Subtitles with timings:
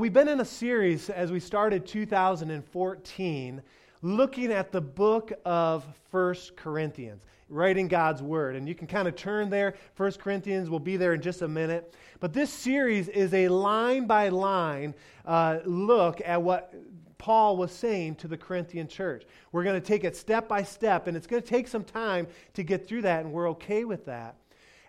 [0.00, 3.62] We've been in a series as we started 2014
[4.00, 8.56] looking at the book of First Corinthians, writing God's Word.
[8.56, 9.74] And you can kind of turn there.
[9.92, 11.94] First Corinthians will be there in just a minute.
[12.18, 14.94] But this series is a line by line
[15.26, 16.72] uh, look at what
[17.18, 19.24] Paul was saying to the Corinthian church.
[19.52, 22.26] We're going to take it step by step, and it's going to take some time
[22.54, 24.36] to get through that, and we're okay with that.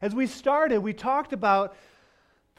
[0.01, 1.75] As we started, we talked about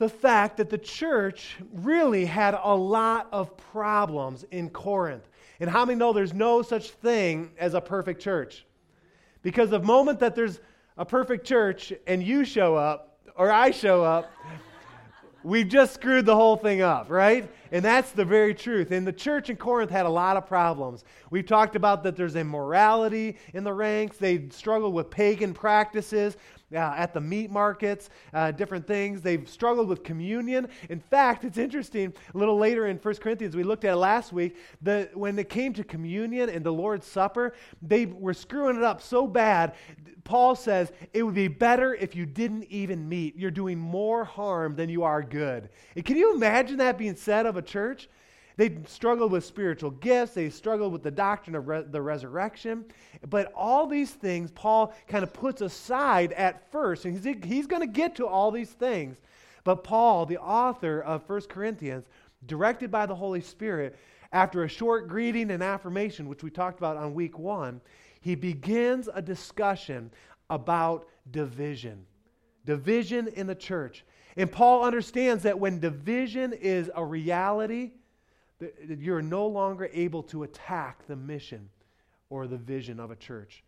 [0.03, 5.29] the fact that the church really had a lot of problems in Corinth.
[5.61, 8.67] And how many know there's no such thing as a perfect church?
[9.43, 10.59] Because the moment that there's
[10.99, 14.29] a perfect church and you show up, or I show up,
[15.45, 17.49] we've just screwed the whole thing up, right?
[17.71, 18.91] And that's the very truth.
[18.91, 21.05] And the church in Corinth had a lot of problems.
[21.31, 24.17] We've talked about that there's immorality in the ranks.
[24.17, 26.37] They struggled with pagan practices
[26.75, 29.23] at the meat markets, uh, different things.
[29.23, 30.69] They've struggled with communion.
[30.89, 34.33] In fact, it's interesting, a little later in 1 Corinthians, we looked at it last
[34.33, 38.83] week, that when it came to communion and the Lord's Supper, they were screwing it
[38.83, 39.75] up so bad.
[40.25, 43.37] Paul says it would be better if you didn't even meet.
[43.37, 45.69] You're doing more harm than you are good.
[45.97, 48.09] And can you imagine that being said of a church?
[48.57, 50.35] They struggled with spiritual gifts.
[50.35, 52.85] They struggled with the doctrine of re- the resurrection.
[53.29, 57.05] But all these things, Paul kind of puts aside at first.
[57.05, 59.21] And he's, he's going to get to all these things.
[59.65, 62.07] But Paul, the author of 1 Corinthians,
[62.47, 63.97] directed by the Holy Spirit,
[64.33, 67.81] after a short greeting and affirmation, which we talked about on week one,
[68.21, 70.11] he begins a discussion
[70.49, 72.07] about division.
[72.65, 74.05] Division in the church.
[74.37, 77.93] And Paul understands that when division is a reality,
[78.89, 81.69] you're no longer able to attack the mission
[82.31, 83.63] or the vision of a church.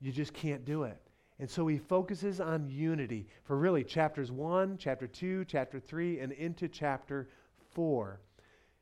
[0.00, 0.98] You just can't do it.
[1.38, 6.32] And so he focuses on unity for really chapters 1, chapter 2, chapter 3, and
[6.32, 7.28] into chapter
[7.72, 8.20] 4.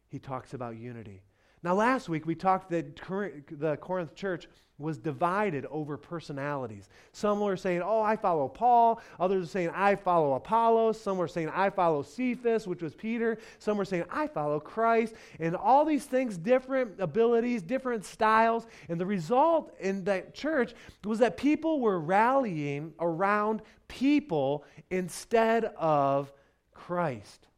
[0.08, 1.22] He talks about unity.
[1.62, 6.88] Now, last week we talked that the Corinth church was divided over personalities.
[7.12, 9.00] Some were saying, Oh, I follow Paul.
[9.18, 11.00] Others were saying, I follow Apollos.
[11.00, 13.38] Some were saying, I follow Cephas, which was Peter.
[13.58, 15.14] Some were saying, I follow Christ.
[15.40, 18.66] And all these things, different abilities, different styles.
[18.88, 20.74] And the result in that church
[21.04, 26.32] was that people were rallying around people instead of
[26.72, 27.48] Christ.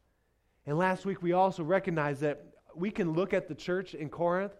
[0.64, 4.52] And last week we also recognized that we can look at the church in Corinth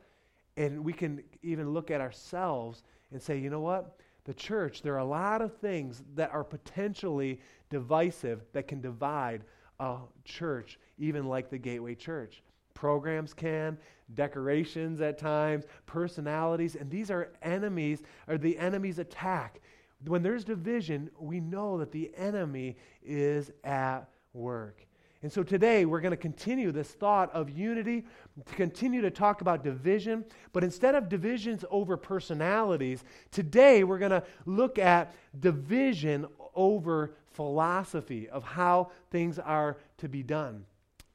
[0.57, 2.83] and we can even look at ourselves
[3.13, 3.97] and say, you know what?
[4.25, 9.45] The church, there are a lot of things that are potentially divisive that can divide
[9.79, 12.43] a church, even like the Gateway Church.
[12.75, 13.79] Programs can,
[14.15, 19.61] decorations at times, personalities, and these are enemies, or the enemy's attack.
[20.07, 24.87] When there's division, we know that the enemy is at work.
[25.23, 28.07] And so today we're going to continue this thought of unity,
[28.47, 34.13] to continue to talk about division, but instead of divisions over personalities, today we're going
[34.13, 40.65] to look at division over philosophy of how things are to be done.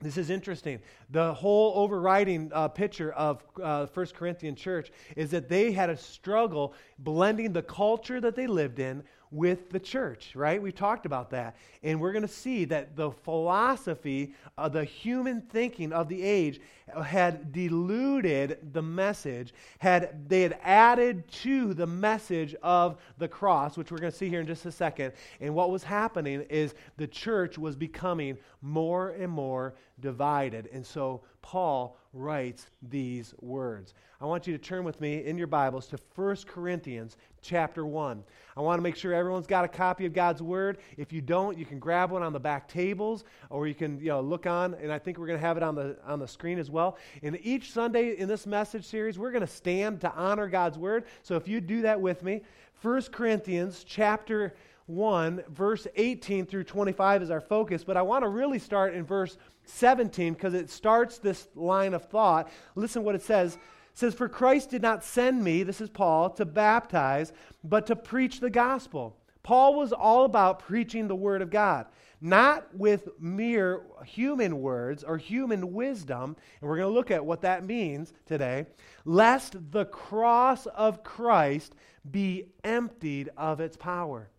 [0.02, 0.80] This is interesting.
[1.10, 5.98] The whole overriding uh, picture of uh, First Corinthian church is that they had a
[5.98, 9.04] struggle blending the culture that they lived in
[9.36, 10.62] with the church, right?
[10.62, 11.58] We talked about that.
[11.84, 16.62] And we're going to see that the philosophy of the human thinking of the age
[17.04, 23.92] had diluted the message, had they had added to the message of the cross, which
[23.92, 25.12] we're going to see here in just a second.
[25.42, 30.70] And what was happening is the church was becoming more and more divided.
[30.72, 33.94] And so Paul writes these words.
[34.22, 38.24] I want you to turn with me in your Bibles to 1 Corinthians chapter 1.
[38.56, 40.78] I want to make sure everyone's got a copy of God's Word.
[40.98, 44.08] If you don't, you can grab one on the back tables or you can you
[44.08, 46.28] know, look on, and I think we're going to have it on the, on the
[46.28, 46.98] screen as well.
[47.22, 51.04] And each Sunday in this message series, we're going to stand to honor God's Word.
[51.22, 52.42] So if you do that with me,
[52.82, 54.56] 1 Corinthians chapter
[54.88, 59.04] 1, verse 18 through 25 is our focus, but I want to really start in
[59.04, 62.50] verse 17 because it starts this line of thought.
[62.76, 63.56] Listen what it says.
[63.56, 63.60] It
[64.00, 67.34] says, For Christ did not send me, this is Paul, to baptize,
[67.64, 69.18] but to preach the gospel.
[69.44, 71.86] Paul was all about preaching the word of God,
[72.20, 76.36] not with mere human words or human wisdom.
[76.60, 78.66] And we're going to look at what that means today,
[79.06, 81.76] lest the cross of Christ
[82.10, 84.30] be emptied of its power.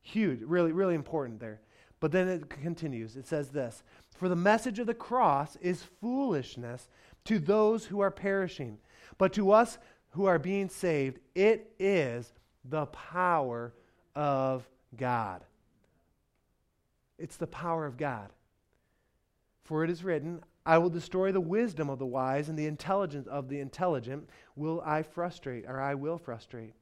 [0.00, 1.60] Huge, really, really important there.
[2.00, 3.16] But then it continues.
[3.16, 3.82] It says this
[4.16, 6.88] For the message of the cross is foolishness
[7.24, 8.78] to those who are perishing,
[9.18, 9.78] but to us
[10.10, 12.32] who are being saved, it is
[12.64, 13.74] the power
[14.14, 15.42] of God.
[17.18, 18.30] It's the power of God.
[19.64, 23.26] For it is written, I will destroy the wisdom of the wise, and the intelligence
[23.26, 26.74] of the intelligent will I frustrate, or I will frustrate.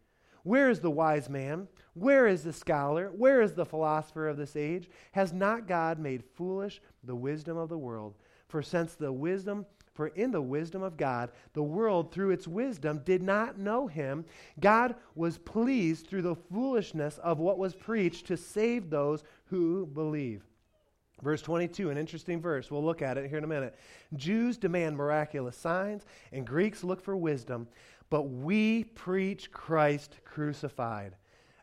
[0.44, 1.68] Where is the wise man?
[1.94, 3.08] Where is the scholar?
[3.08, 4.88] Where is the philosopher of this age?
[5.12, 8.14] Has not God made foolish the wisdom of the world?
[8.48, 13.00] For since the wisdom, for in the wisdom of God, the world through its wisdom
[13.04, 14.24] did not know him,
[14.60, 20.44] God was pleased through the foolishness of what was preached to save those who believe.
[21.22, 22.70] Verse 22, an interesting verse.
[22.70, 23.76] We'll look at it here in a minute.
[24.14, 27.68] Jews demand miraculous signs, and Greeks look for wisdom.
[28.14, 31.16] But we preach Christ crucified,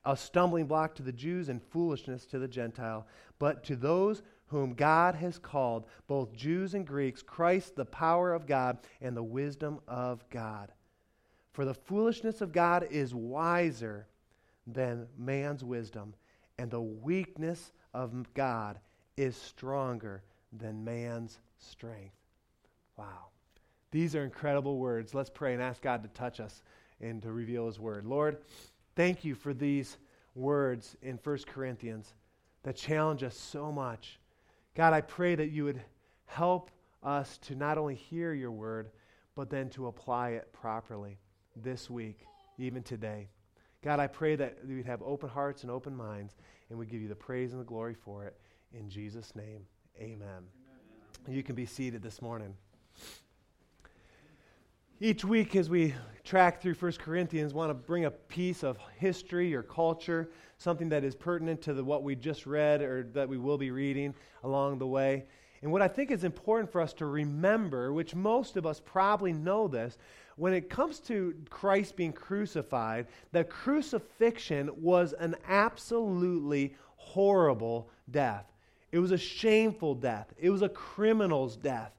[0.04, 3.08] a stumbling block to the Jews and foolishness to the Gentile.
[3.40, 8.48] But to those whom God has called, both Jews and Greeks, Christ, the power of
[8.48, 10.74] God and the wisdom of God.
[11.54, 14.08] For the foolishness of God is wiser
[14.68, 16.16] than man's wisdom,
[16.58, 18.78] and the weakness of God
[19.16, 20.22] is stronger
[20.52, 22.18] than man's strength.
[22.98, 23.30] Wow.
[23.92, 25.14] These are incredible words.
[25.14, 26.64] Let's pray and ask God to touch us
[27.02, 28.06] and to reveal His word.
[28.06, 28.38] Lord,
[28.96, 29.98] thank you for these
[30.34, 32.14] words in 1 Corinthians
[32.64, 34.20] that challenge us so much.
[34.76, 35.82] God, I pray that you would
[36.26, 36.72] help
[37.04, 38.92] us to not only hear your word,
[39.36, 41.18] but then to apply it properly
[41.56, 42.26] this week,
[42.58, 43.28] even today.
[43.84, 46.36] God, I pray that we'd have open hearts and open minds,
[46.70, 48.38] and we give you the praise and the glory for it.
[48.74, 49.66] In Jesus' name,
[50.00, 50.20] amen.
[50.22, 51.36] amen.
[51.36, 52.54] You can be seated this morning.
[55.04, 59.56] Each week, as we track through 1 Corinthians, want to bring a piece of history
[59.56, 63.40] or culture, something that is pertinent to the, what we just read or that we
[63.40, 64.14] will be reading
[64.44, 65.26] along the way.
[65.64, 69.34] And what I think is important for us to remember, which most of us probably
[69.34, 69.98] know this,
[70.36, 78.46] when it comes to Christ being crucified, the crucifixion was an absolutely horrible death.
[78.92, 81.92] It was a shameful death, it was a criminal's death.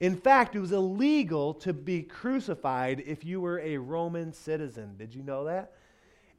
[0.00, 4.94] In fact, it was illegal to be crucified if you were a Roman citizen.
[4.98, 5.72] Did you know that?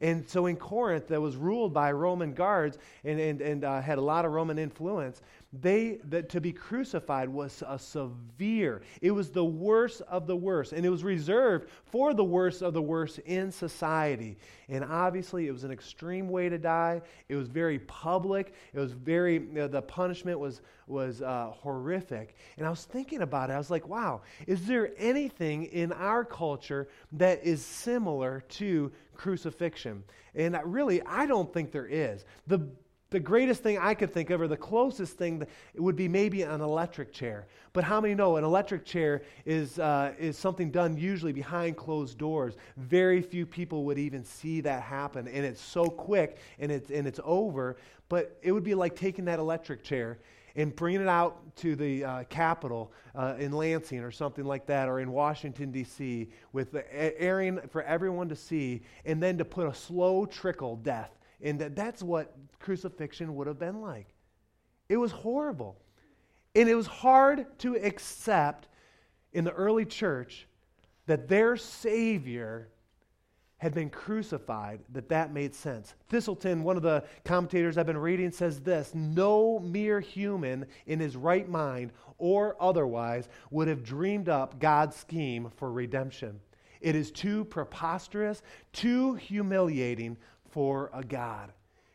[0.00, 3.98] And so in Corinth, that was ruled by Roman guards and, and, and uh, had
[3.98, 5.22] a lot of Roman influence,
[5.52, 10.74] they that to be crucified was a severe it was the worst of the worst
[10.74, 14.36] and it was reserved for the worst of the worst in society.
[14.68, 17.00] And obviously it was an extreme way to die.
[17.30, 18.52] It was very public.
[18.74, 22.36] It was very you know, the punishment was was uh, horrific.
[22.58, 23.54] And i was thinking about it.
[23.54, 30.04] I was like wow is there anything in our culture that is similar to crucifixion?
[30.34, 32.26] And I, really i don't think there is.
[32.46, 32.68] The
[33.10, 35.46] the greatest thing I could think of, or the closest thing,
[35.76, 37.46] would be maybe an electric chair.
[37.72, 42.18] But how many know an electric chair is, uh, is something done usually behind closed
[42.18, 42.54] doors?
[42.76, 45.26] Very few people would even see that happen.
[45.26, 47.78] And it's so quick and it's, and it's over.
[48.10, 50.18] But it would be like taking that electric chair
[50.54, 54.88] and bringing it out to the uh, Capitol uh, in Lansing or something like that,
[54.88, 59.68] or in Washington, D.C., with the airing for everyone to see, and then to put
[59.68, 64.08] a slow trickle death and that that's what crucifixion would have been like.
[64.88, 65.76] It was horrible.
[66.54, 68.68] And it was hard to accept
[69.32, 70.46] in the early church
[71.06, 72.68] that their Savior
[73.58, 75.94] had been crucified, that that made sense.
[76.10, 81.16] Thiselton, one of the commentators I've been reading, says this No mere human in his
[81.16, 86.40] right mind or otherwise would have dreamed up God's scheme for redemption.
[86.80, 90.16] It is too preposterous, too humiliating
[90.50, 91.52] for a God.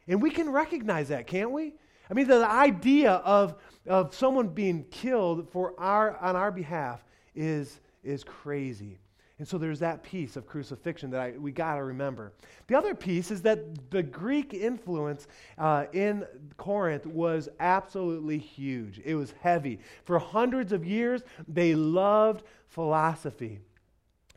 [0.08, 1.74] And we can recognize that, can't we?
[2.10, 3.56] I mean, the idea of,
[3.88, 9.00] of someone being killed for our, on our behalf is, is crazy.
[9.40, 12.34] And so there's that piece of crucifixion that I, we got to remember.
[12.68, 16.26] The other piece is that the Greek influence uh, in
[16.58, 19.02] Corinth was absolutely huge.
[19.04, 19.80] It was heavy.
[20.06, 23.60] For hundreds of years, they loved philosophy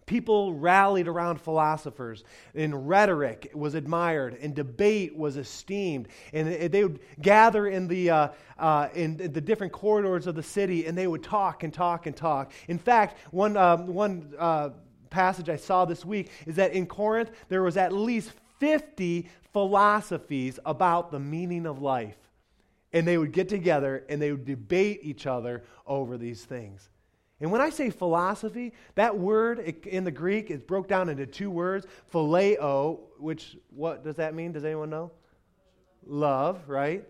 [0.06, 6.08] people rallied around philosophers, and rhetoric was admired, and debate was esteemed.
[6.32, 10.86] And they would gather in the, uh, uh, in the different corridors of the city,
[10.86, 12.52] and they would talk and talk and talk.
[12.68, 14.70] In fact, one, um, one uh,
[15.10, 20.58] passage I saw this week is that in Corinth, there was at least 50 philosophies
[20.64, 22.16] about the meaning of life.
[22.92, 26.88] And they would get together and they would debate each other over these things.
[27.40, 31.50] And when I say philosophy, that word in the Greek is broke down into two
[31.50, 34.52] words phileo, which, what does that mean?
[34.52, 35.10] Does anyone know?
[36.06, 37.04] Love, right?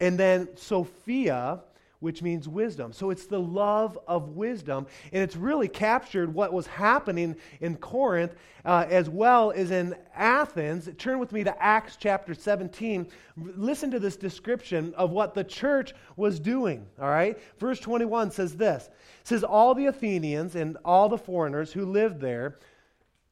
[0.00, 1.60] And then Sophia,
[2.02, 2.92] which means wisdom.
[2.92, 8.34] So it's the love of wisdom, and it's really captured what was happening in Corinth
[8.64, 10.88] uh, as well as in Athens.
[10.98, 13.06] Turn with me to Acts chapter 17.
[13.36, 17.38] Listen to this description of what the church was doing, all right?
[17.58, 18.90] Verse 21 says this.
[19.20, 22.58] It says, All the Athenians and all the foreigners who lived there,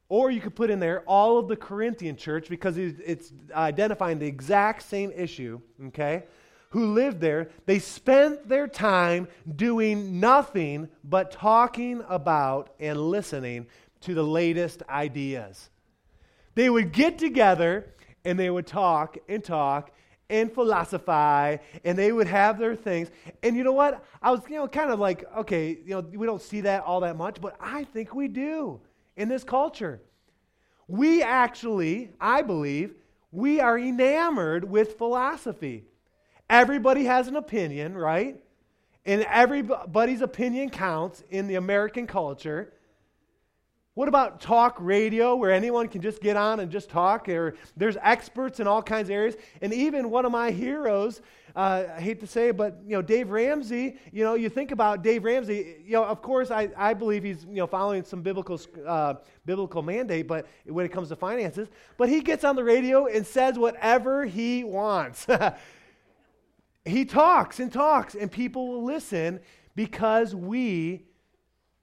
[0.07, 4.27] or you could put in there all of the Corinthian church because it's identifying the
[4.27, 6.23] exact same issue, okay?
[6.71, 13.67] Who lived there, they spent their time doing nothing but talking about and listening
[14.01, 15.69] to the latest ideas.
[16.55, 17.93] They would get together
[18.25, 19.91] and they would talk and talk
[20.29, 23.11] and philosophize and they would have their things.
[23.43, 24.03] And you know what?
[24.21, 27.01] I was, you know, kind of like, okay, you know, we don't see that all
[27.01, 28.79] that much, but I think we do
[29.17, 30.01] in this culture.
[30.87, 32.95] We actually, I believe,
[33.31, 35.83] we are enamored with philosophy.
[36.51, 38.35] Everybody has an opinion, right?
[39.05, 42.73] And everybody's opinion counts in the American culture.
[43.93, 47.29] What about talk radio where anyone can just get on and just talk?
[47.29, 49.35] Or there's experts in all kinds of areas.
[49.61, 51.21] And even one of my heroes,
[51.55, 54.71] uh, I hate to say it, but you know, Dave Ramsey, you know, you think
[54.71, 58.21] about Dave Ramsey, you know, of course I, I believe he's you know following some
[58.21, 59.13] biblical uh,
[59.45, 63.25] biblical mandate, but when it comes to finances, but he gets on the radio and
[63.25, 65.25] says whatever he wants.
[66.85, 69.39] He talks and talks, and people will listen
[69.75, 71.05] because we,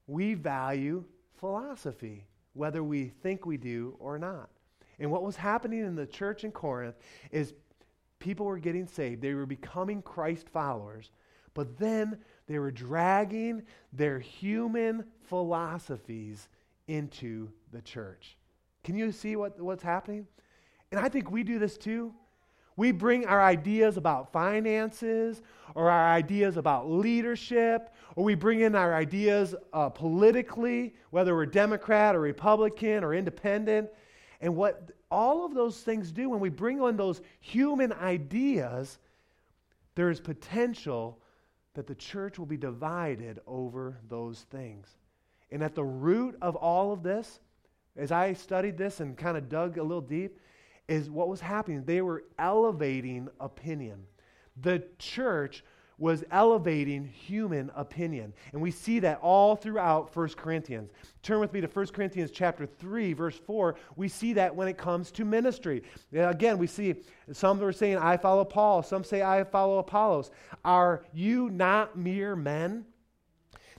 [0.06, 1.04] we value
[1.38, 4.50] philosophy, whether we think we do or not.
[4.98, 6.96] And what was happening in the church in Corinth
[7.30, 7.54] is
[8.18, 9.22] people were getting saved.
[9.22, 11.10] They were becoming Christ followers,
[11.54, 13.62] but then they were dragging
[13.92, 16.48] their human philosophies
[16.88, 18.36] into the church.
[18.82, 20.26] Can you see what, what's happening?
[20.90, 22.12] And I think we do this too.
[22.78, 25.42] We bring our ideas about finances
[25.74, 31.46] or our ideas about leadership, or we bring in our ideas uh, politically, whether we're
[31.46, 33.90] Democrat or Republican or independent.
[34.40, 39.00] And what all of those things do, when we bring on those human ideas,
[39.96, 41.18] there is potential
[41.74, 44.86] that the church will be divided over those things.
[45.50, 47.40] And at the root of all of this,
[47.96, 50.38] as I studied this and kind of dug a little deep,
[50.88, 51.84] is what was happening.
[51.84, 54.04] They were elevating opinion.
[54.62, 55.62] The church
[55.98, 58.32] was elevating human opinion.
[58.52, 60.92] And we see that all throughout 1 Corinthians.
[61.22, 63.74] Turn with me to 1 Corinthians chapter 3, verse 4.
[63.96, 65.82] We see that when it comes to ministry.
[66.12, 67.02] Again, we see
[67.32, 68.82] some are saying, I follow Paul.
[68.82, 70.30] Some say, I follow Apollos.
[70.64, 72.84] Are you not mere men?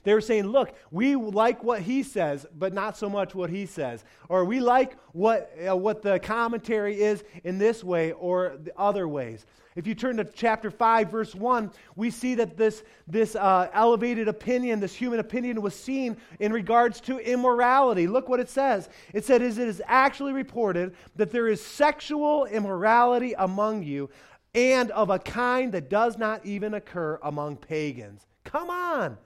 [0.02, 3.66] They were saying, look, we like what he says, but not so much what he
[3.66, 4.04] says.
[4.28, 9.08] Or we like what, uh, what the commentary is in this way or the other
[9.08, 9.46] ways.
[9.76, 14.26] If you turn to chapter 5, verse 1, we see that this, this uh, elevated
[14.26, 18.08] opinion, this human opinion, was seen in regards to immorality.
[18.08, 18.88] Look what it says.
[19.14, 24.10] It said, It is actually reported that there is sexual immorality among you,
[24.54, 28.26] and of a kind that does not even occur among pagans.
[28.42, 29.16] Come on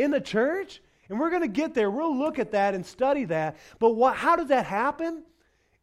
[0.00, 0.80] in the church?
[1.08, 1.90] And we're going to get there.
[1.90, 3.56] We'll look at that and study that.
[3.78, 5.24] But what, how does that happen?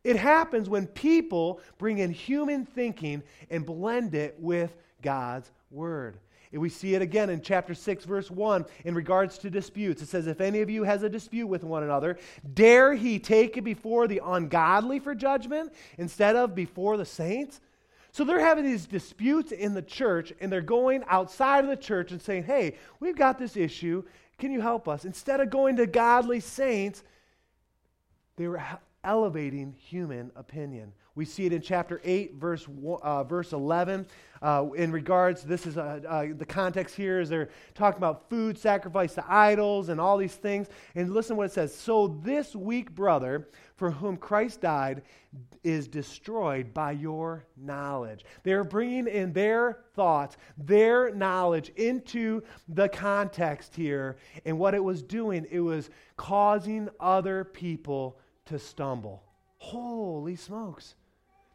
[0.04, 6.18] It happens when people bring in human thinking and blend it with God's word.
[6.54, 10.02] And we see it again in chapter 6, verse 1, in regards to disputes.
[10.02, 12.18] It says, If any of you has a dispute with one another,
[12.54, 17.60] dare he take it before the ungodly for judgment instead of before the saints?
[18.18, 22.12] So they're having these disputes in the church, and they're going outside of the church
[22.12, 24.02] and saying, Hey, we've got this issue.
[24.40, 25.06] Can you help us?
[25.06, 27.04] Instead of going to godly saints,
[28.36, 28.60] they were
[29.04, 30.94] elevating human opinion.
[31.18, 32.68] We see it in chapter 8, verse,
[33.02, 34.06] uh, verse 11.
[34.40, 38.56] Uh, in regards, this is uh, uh, the context here is they're talking about food
[38.56, 40.68] sacrifice to idols and all these things.
[40.94, 41.74] And listen to what it says.
[41.74, 45.02] So this weak brother for whom Christ died
[45.64, 48.24] is destroyed by your knowledge.
[48.44, 54.18] They're bringing in their thoughts, their knowledge into the context here.
[54.46, 59.24] And what it was doing, it was causing other people to stumble.
[59.58, 60.94] Holy smokes.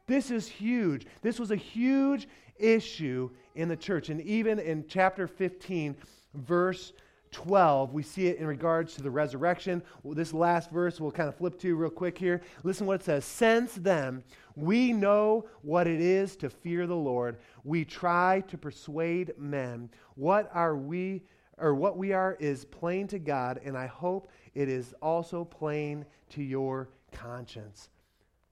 [0.06, 1.06] This is huge.
[1.22, 2.28] This was a huge
[2.58, 4.08] issue in the church.
[4.08, 5.96] And even in chapter 15,
[6.34, 6.92] verse
[7.32, 9.82] 12, we see it in regards to the resurrection.
[10.04, 12.42] This last verse we'll kind of flip to real quick here.
[12.62, 13.24] Listen what it says.
[13.24, 14.22] Since then,
[14.54, 17.38] we know what it is to fear the Lord.
[17.64, 19.90] We try to persuade men.
[20.14, 21.22] What are we
[21.58, 26.04] or what we are is plain to God, and I hope it is also plain
[26.30, 27.90] to your conscience.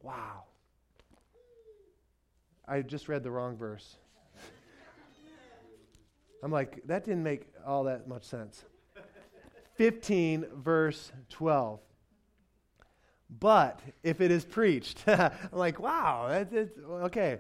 [0.03, 0.45] Wow.
[2.71, 3.97] I just read the wrong verse.
[6.41, 8.65] I'm like, that didn't make all that much sense.
[9.75, 11.81] 15, verse 12.
[13.41, 17.39] But if it is preached, I'm like, wow, that's, that's, okay.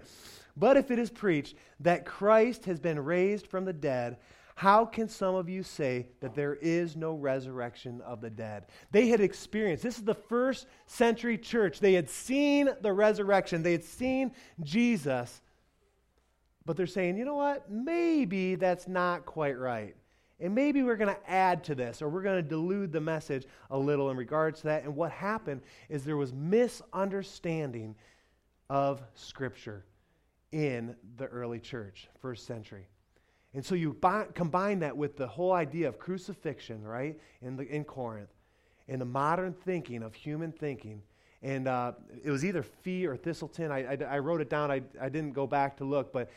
[0.56, 4.16] But if it is preached that Christ has been raised from the dead,
[4.60, 8.66] how can some of you say that there is no resurrection of the dead?
[8.90, 11.80] They had experienced, this is the first century church.
[11.80, 15.40] They had seen the resurrection, they had seen Jesus,
[16.66, 17.70] but they're saying, you know what?
[17.70, 19.96] Maybe that's not quite right.
[20.40, 23.46] And maybe we're going to add to this or we're going to dilute the message
[23.70, 24.84] a little in regards to that.
[24.84, 27.94] And what happened is there was misunderstanding
[28.68, 29.86] of Scripture
[30.52, 32.89] in the early church, first century.
[33.54, 37.66] And so you buy, combine that with the whole idea of crucifixion, right, in, the,
[37.66, 38.30] in Corinth,
[38.88, 41.02] and the modern thinking of human thinking.
[41.42, 41.92] And uh,
[42.22, 43.70] it was either Fee or Thiselton.
[43.70, 44.70] I, I, I wrote it down.
[44.70, 46.30] I, I didn't go back to look, but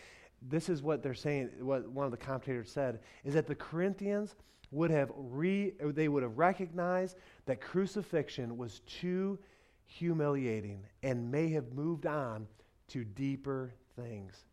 [0.49, 4.35] this is what they're saying, what one of the commentators said, is that the Corinthians
[4.71, 9.37] would have re, they would have recognized that crucifixion was too
[9.85, 12.47] humiliating and may have moved on
[12.87, 14.45] to deeper things.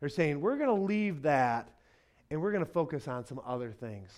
[0.00, 1.70] They're saying, we're going to leave that
[2.30, 4.10] and we're going to focus on some other things.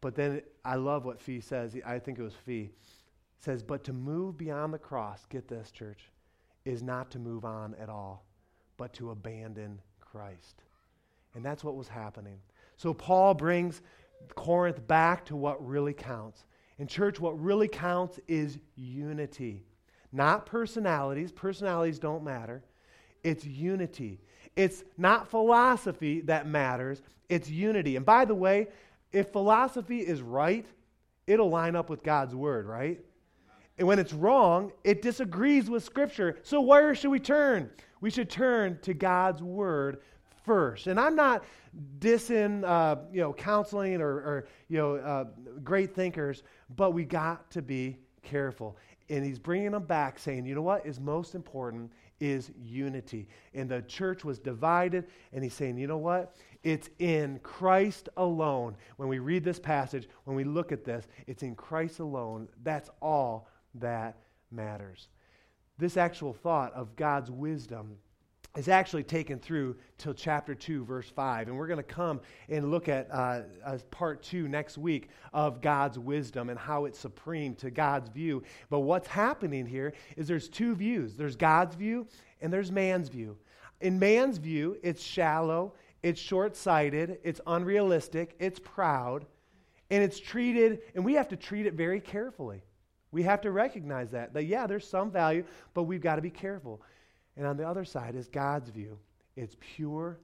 [0.00, 1.76] But then I love what Fee says.
[1.86, 2.70] I think it was Fee.
[3.40, 6.10] Says, but to move beyond the cross, get this, church,
[6.64, 8.24] is not to move on at all
[8.82, 10.64] but to abandon Christ.
[11.34, 12.38] And that's what was happening.
[12.76, 13.80] So Paul brings
[14.34, 16.46] Corinth back to what really counts.
[16.78, 19.64] In church, what really counts is unity,
[20.10, 21.30] not personalities.
[21.30, 22.64] Personalities don't matter.
[23.22, 24.20] It's unity.
[24.56, 27.96] It's not philosophy that matters, it's unity.
[27.96, 28.68] And by the way,
[29.12, 30.66] if philosophy is right,
[31.26, 33.00] it'll line up with God's word, right?
[33.78, 36.38] And when it's wrong, it disagrees with Scripture.
[36.42, 37.70] So where should we turn?
[38.02, 40.02] we should turn to God's word
[40.44, 40.88] first.
[40.88, 41.44] And I'm not
[42.00, 45.24] dissing, uh, you know, counseling or, or you know, uh,
[45.64, 46.42] great thinkers,
[46.76, 48.76] but we got to be careful.
[49.08, 51.92] And he's bringing them back, saying, you know what is most important
[52.22, 53.28] is unity.
[53.52, 56.36] And the church was divided, and he's saying, you know what?
[56.62, 58.76] It's in Christ alone.
[58.96, 62.48] When we read this passage, when we look at this, it's in Christ alone.
[62.62, 64.18] That's all that
[64.50, 65.08] matters
[65.82, 67.96] this actual thought of God's wisdom
[68.56, 72.70] is actually taken through till chapter 2 verse 5 and we're going to come and
[72.70, 73.42] look at uh,
[73.90, 78.80] part 2 next week of god's wisdom and how it's supreme to god's view but
[78.80, 82.06] what's happening here is there's two views there's god's view
[82.40, 83.36] and there's man's view
[83.80, 89.24] in man's view it's shallow it's short-sighted it's unrealistic it's proud
[89.90, 92.62] and it's treated and we have to treat it very carefully
[93.12, 94.32] we have to recognize that.
[94.32, 96.82] That, yeah, there's some value, but we've got to be careful.
[97.36, 98.98] And on the other side is God's view
[99.34, 100.18] it's pure,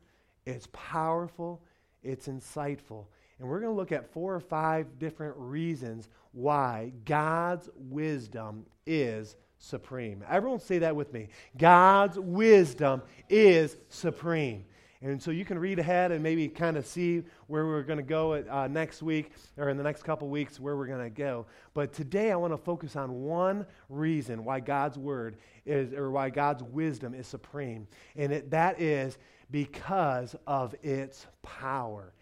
[0.45, 1.63] it's powerful,
[2.03, 3.07] it's insightful.
[3.39, 9.37] And we're going to look at four or five different reasons why God's wisdom is
[9.59, 10.25] supreme.
[10.29, 11.29] Everyone say that with me.
[11.57, 14.65] God's wisdom is supreme.
[15.01, 18.03] And so you can read ahead and maybe kind of see where we're going to
[18.03, 21.11] go at, uh, next week or in the next couple weeks where we're going to
[21.11, 21.47] go.
[21.73, 26.31] But today I want to focus on one reason why God's word is, or why
[26.31, 27.87] God's wisdom is supreme.
[28.17, 29.19] And it, that is
[29.53, 32.13] because of its power.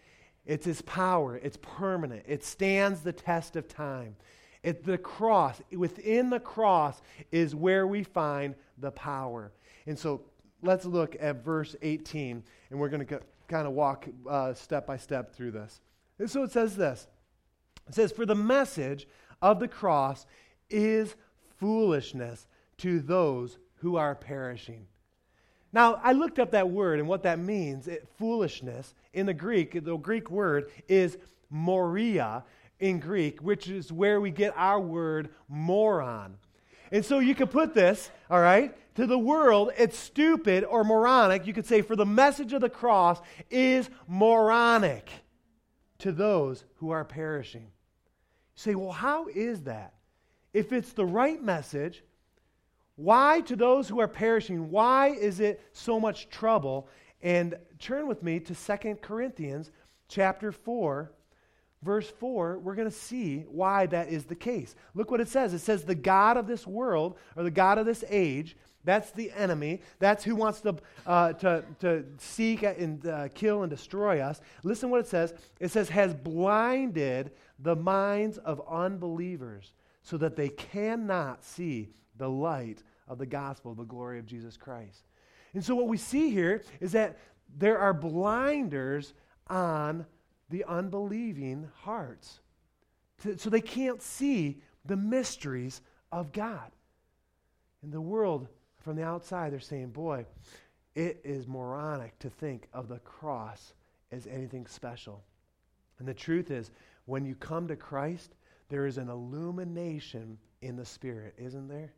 [0.44, 4.14] It's its power, it's permanent, it stands the test of time.
[4.62, 7.00] It, the cross, within the cross,
[7.32, 9.52] is where we find the power.
[9.86, 10.22] And so
[10.62, 14.96] let's look at verse 18, and we're going to kind of walk uh, step by
[14.96, 15.80] step through this.
[16.18, 17.06] And so it says this
[17.88, 19.06] It says, For the message
[19.42, 20.26] of the cross
[20.70, 21.14] is
[21.58, 22.46] foolishness
[22.78, 24.86] to those who are perishing.
[25.72, 27.88] Now, I looked up that word and what that means.
[27.88, 31.18] It, foolishness in the Greek, the Greek word is
[31.50, 32.44] moria
[32.80, 36.36] in Greek, which is where we get our word moron.
[36.92, 41.46] And so you could put this, all right, to the world, it's stupid or moronic.
[41.46, 45.10] You could say, for the message of the cross is moronic
[45.98, 47.62] to those who are perishing.
[47.62, 47.68] You
[48.56, 49.94] say, well, how is that?
[50.52, 52.02] If it's the right message,
[52.96, 54.70] why to those who are perishing?
[54.70, 56.88] Why is it so much trouble?
[57.22, 59.70] And turn with me to 2 Corinthians
[60.08, 61.12] chapter 4
[61.82, 64.74] verse 4, we're going to see why that is the case.
[64.94, 65.54] Look what it says.
[65.54, 69.30] It says, The God of this world, or the God of this age, that's the
[69.32, 69.80] enemy.
[69.98, 74.40] That's who wants to, uh, to, to seek and uh, kill and destroy us.
[74.62, 75.34] Listen what it says.
[75.60, 82.82] It says, has blinded the minds of unbelievers so that they cannot see the light
[83.08, 85.08] of the gospel, the glory of Jesus Christ.
[85.52, 87.18] And so what we see here is that
[87.58, 89.14] there are blinders
[89.48, 90.06] on
[90.48, 92.40] the unbelieving hearts.
[93.36, 95.80] So they can't see the mysteries
[96.12, 96.70] of God.
[97.82, 98.48] In the world,
[98.86, 100.24] from the outside, they're saying, boy,
[100.94, 103.74] it is moronic to think of the cross
[104.12, 105.24] as anything special.
[105.98, 106.70] And the truth is,
[107.04, 108.36] when you come to Christ,
[108.68, 111.94] there is an illumination in the Spirit, isn't there?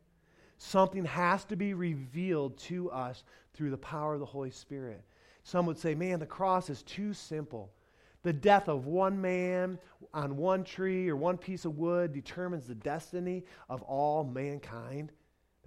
[0.57, 3.23] Something has to be revealed to us
[3.53, 5.03] through the power of the Holy Spirit.
[5.43, 7.71] Some would say, man, the cross is too simple.
[8.23, 9.77] The death of one man
[10.11, 15.11] on one tree or one piece of wood determines the destiny of all mankind.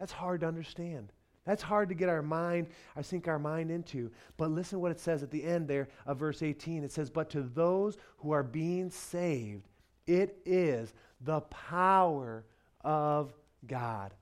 [0.03, 1.12] That's hard to understand.
[1.45, 4.11] That's hard to get our mind, I sink our mind into.
[4.37, 6.83] But listen what it says at the end there of verse 18.
[6.83, 9.69] It says, But to those who are being saved,
[10.09, 12.45] it is the power
[12.81, 13.33] of
[13.69, 14.12] God.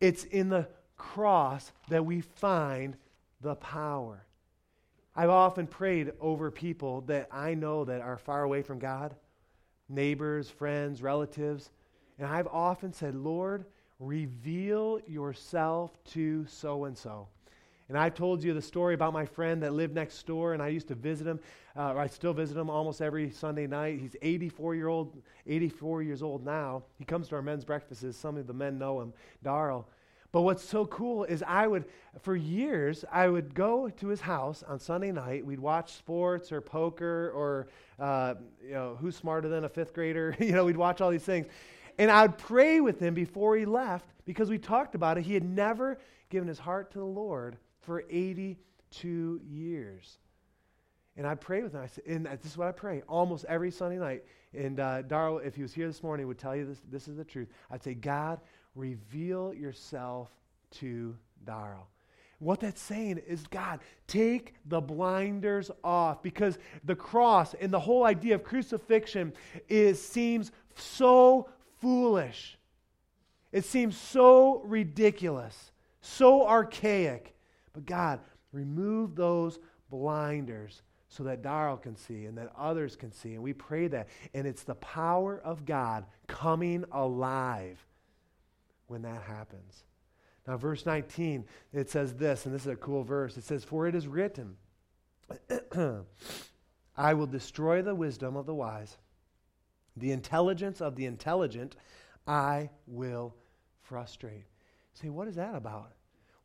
[0.00, 2.96] It's in the cross that we find
[3.42, 4.24] the power.
[5.14, 9.14] I've often prayed over people that I know that are far away from God,
[9.86, 11.68] neighbors, friends, relatives,
[12.18, 13.66] and I've often said, Lord,
[14.06, 17.28] reveal yourself to so and so.
[17.88, 20.68] And I've told you the story about my friend that lived next door, and I
[20.68, 21.38] used to visit him.
[21.76, 23.98] Uh, I still visit him almost every Sunday night.
[24.00, 26.84] He's 84 year old, 84 years old now.
[26.98, 28.16] He comes to our men's breakfasts.
[28.16, 29.12] Some of the men know him,
[29.42, 29.86] Darrell.
[30.32, 31.84] But what's so cool is I would,
[32.20, 35.46] for years, I would go to his house on Sunday night.
[35.46, 37.68] We'd watch sports or poker or,
[38.00, 40.34] uh, you know, who's smarter than a fifth grader?
[40.40, 41.46] you know, we'd watch all these things.
[41.98, 45.24] And I'd pray with him before he left because we talked about it.
[45.24, 45.98] He had never
[46.30, 50.18] given his heart to the Lord for 82 years.
[51.16, 51.82] And I'd pray with him.
[51.82, 54.24] I said, and this is what I pray almost every Sunday night.
[54.52, 57.16] And uh, Darrell, if he was here this morning, would tell you this, this is
[57.16, 57.48] the truth.
[57.70, 58.40] I'd say, God,
[58.74, 60.30] reveal yourself
[60.78, 61.86] to Darrell.
[62.40, 68.04] What that's saying is, God, take the blinders off because the cross and the whole
[68.04, 69.32] idea of crucifixion
[69.68, 71.48] is, seems so
[71.84, 72.56] foolish.
[73.52, 77.36] It seems so ridiculous, so archaic.
[77.74, 78.20] But God,
[78.52, 79.58] remove those
[79.90, 83.34] blinders so that Darrell can see and that others can see.
[83.34, 84.08] And we pray that.
[84.32, 87.78] And it's the power of God coming alive
[88.86, 89.84] when that happens.
[90.48, 91.44] Now, verse 19,
[91.74, 93.36] it says this, and this is a cool verse.
[93.36, 94.56] It says, For it is written,
[96.96, 98.96] I will destroy the wisdom of the wise,
[99.96, 101.76] the intelligence of the intelligent
[102.26, 103.34] I will
[103.82, 104.44] frustrate.
[104.94, 105.92] Say, what is that about?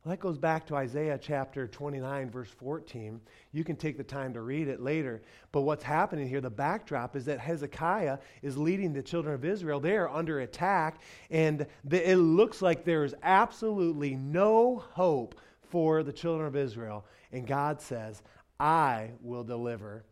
[0.02, 3.20] Well, that goes back to Isaiah chapter 29, verse 14.
[3.52, 5.20] You can take the time to read it later.
[5.52, 9.78] But what's happening here, the backdrop, is that Hezekiah is leading the children of Israel.
[9.78, 15.34] They are under attack, and the, it looks like there is absolutely no hope
[15.68, 17.04] for the children of Israel.
[17.30, 18.22] And God says,
[18.58, 20.04] I will deliver.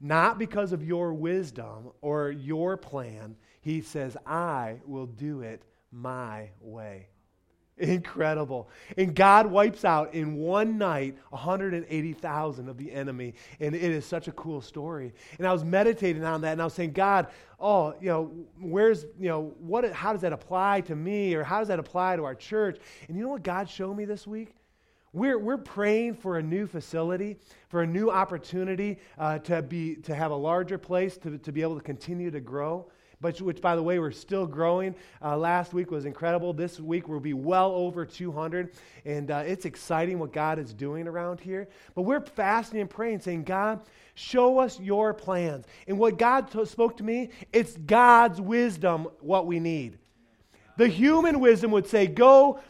[0.00, 3.36] Not because of your wisdom or your plan.
[3.60, 7.08] He says, I will do it my way.
[7.78, 8.70] Incredible.
[8.96, 13.34] And God wipes out in one night 180,000 of the enemy.
[13.60, 15.12] And it is such a cool story.
[15.38, 17.26] And I was meditating on that and I was saying, God,
[17.60, 21.58] oh, you know, where's, you know, what, how does that apply to me or how
[21.58, 22.78] does that apply to our church?
[23.08, 24.54] And you know what God showed me this week?
[25.16, 27.38] We're, we're praying for a new facility,
[27.70, 31.62] for a new opportunity uh, to, be, to have a larger place to, to be
[31.62, 32.86] able to continue to grow
[33.18, 34.94] but which, by the way, we're still growing.
[35.22, 36.52] Uh, last week was incredible.
[36.52, 38.74] This week we'll be well over 200.
[39.06, 41.66] And uh, it's exciting what God is doing around here.
[41.94, 43.80] But we're fasting and praying, saying, God,
[44.16, 45.64] show us your plans.
[45.88, 49.98] And what God t- spoke to me, it's God's wisdom what we need.
[50.76, 52.60] The human wisdom would say, go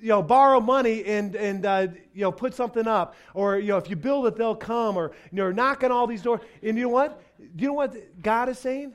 [0.00, 3.14] you know, borrow money and, and uh, you know, put something up.
[3.34, 4.96] Or, you know, if you build it, they'll come.
[4.96, 6.40] Or, you know, knock on all these doors.
[6.62, 7.22] And you know what?
[7.38, 8.94] Do you know what God is saying?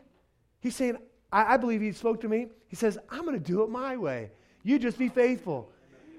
[0.59, 0.97] He's saying,
[1.31, 2.47] I, I believe he spoke to me.
[2.67, 4.31] He says, I'm going to do it my way.
[4.63, 5.71] You just be faithful.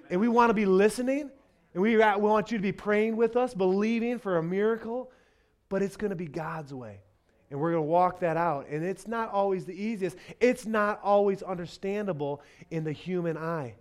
[0.08, 1.30] And we want to be listening,
[1.74, 5.10] and we, we want you to be praying with us, believing for a miracle,
[5.68, 7.00] but it's going to be God's way.
[7.50, 8.68] And we're going to walk that out.
[8.68, 13.74] And it's not always the easiest, it's not always understandable in the human eye.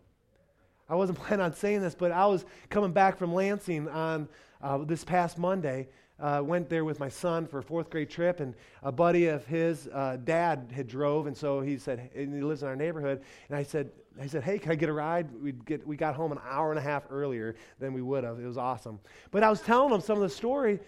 [0.90, 4.28] I wasn't planning on saying this, but I was coming back from Lansing on
[4.62, 5.88] uh, this past Monday,
[6.20, 9.46] uh, went there with my son for a fourth grade trip, and a buddy of
[9.46, 13.22] his uh, dad had drove, and so he said, and he lives in our neighborhood,
[13.50, 15.30] and I said, I said, hey, can I get a ride?
[15.42, 18.40] we get, we got home an hour and a half earlier than we would have.
[18.40, 19.00] It was awesome.
[19.30, 20.80] But I was telling him some of the story,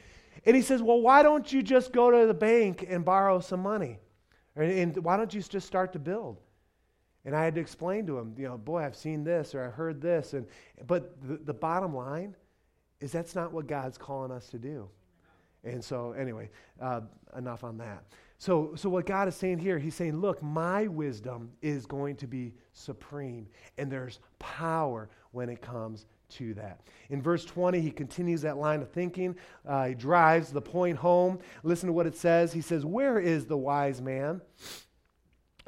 [0.45, 3.61] and he says, well, why don't you just go to the bank and borrow some
[3.61, 3.99] money?
[4.55, 6.39] And why don't you just start to build?
[7.27, 9.67] And I had to explain to him, you know, boy, I've seen this or I
[9.67, 10.33] heard this.
[10.33, 10.47] And,
[10.87, 12.33] but the, the bottom line
[13.01, 14.87] is that's not what God's calling us to do.
[15.65, 16.49] And so, anyway,
[16.81, 17.01] uh,
[17.37, 18.05] enough on that.
[18.37, 22.27] So, so what God is saying here, He's saying, look, my wisdom is going to
[22.27, 26.79] be supreme, and there's power when it comes to that.
[27.09, 29.35] In verse 20, he continues that line of thinking.
[29.67, 31.39] Uh, he drives the point home.
[31.63, 32.53] Listen to what it says.
[32.53, 34.39] He says, Where is the wise man?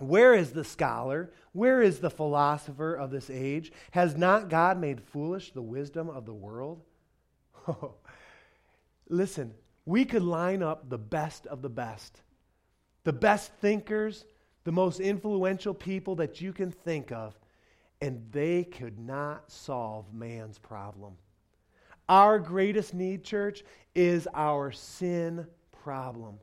[0.02, 1.32] Where is the scholar?
[1.52, 3.72] Where is the philosopher of this age?
[3.92, 6.82] Has not God made foolish the wisdom of the world?
[9.10, 9.54] Listen,
[9.86, 12.22] we could line up the best of the best,
[13.04, 14.26] the best thinkers,
[14.64, 17.38] the most influential people that you can think of,
[18.02, 21.14] and they could not solve man's problem.
[22.08, 23.64] Our greatest need, church,
[23.96, 25.48] is our sin
[25.84, 26.40] problem.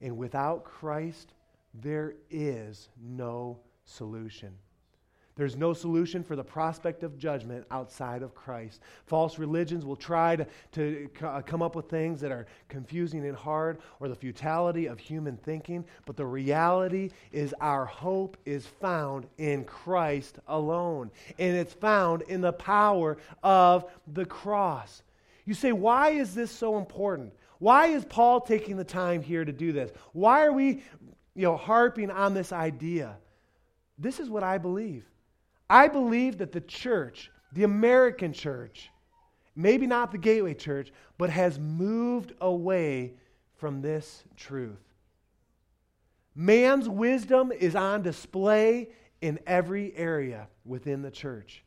[0.00, 1.32] And without Christ,
[1.74, 4.54] there is no solution.
[5.36, 8.82] There's no solution for the prospect of judgment outside of Christ.
[9.06, 13.34] False religions will try to, to uh, come up with things that are confusing and
[13.34, 19.26] hard or the futility of human thinking, but the reality is our hope is found
[19.38, 25.02] in Christ alone, and it's found in the power of the cross.
[25.46, 27.32] You say, why is this so important?
[27.60, 29.90] Why is Paul taking the time here to do this?
[30.12, 30.82] Why are we
[31.34, 33.16] you know, harping on this idea?
[33.98, 35.04] This is what I believe.
[35.68, 38.90] I believe that the church, the American church,
[39.54, 43.14] maybe not the Gateway Church, but has moved away
[43.56, 44.80] from this truth.
[46.34, 48.88] Man's wisdom is on display
[49.20, 51.62] in every area within the church.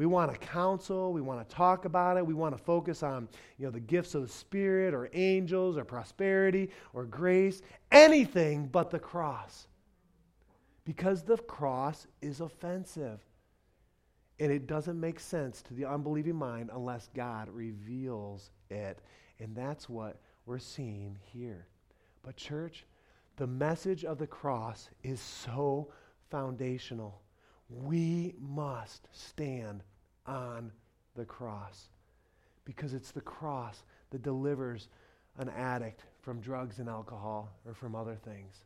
[0.00, 3.28] We want to counsel, we want to talk about it, we want to focus on,
[3.58, 7.60] you know, the gifts of the spirit or angels or prosperity or grace,
[7.92, 9.68] anything but the cross.
[10.86, 13.20] Because the cross is offensive.
[14.38, 19.02] And it doesn't make sense to the unbelieving mind unless God reveals it.
[19.38, 21.66] And that's what we're seeing here.
[22.22, 22.86] But, church,
[23.36, 25.92] the message of the cross is so
[26.30, 27.20] foundational.
[27.68, 29.82] We must stand
[30.26, 30.72] on
[31.16, 31.88] the cross
[32.64, 34.88] because it's the cross that delivers
[35.38, 38.64] an addict from drugs and alcohol or from other things.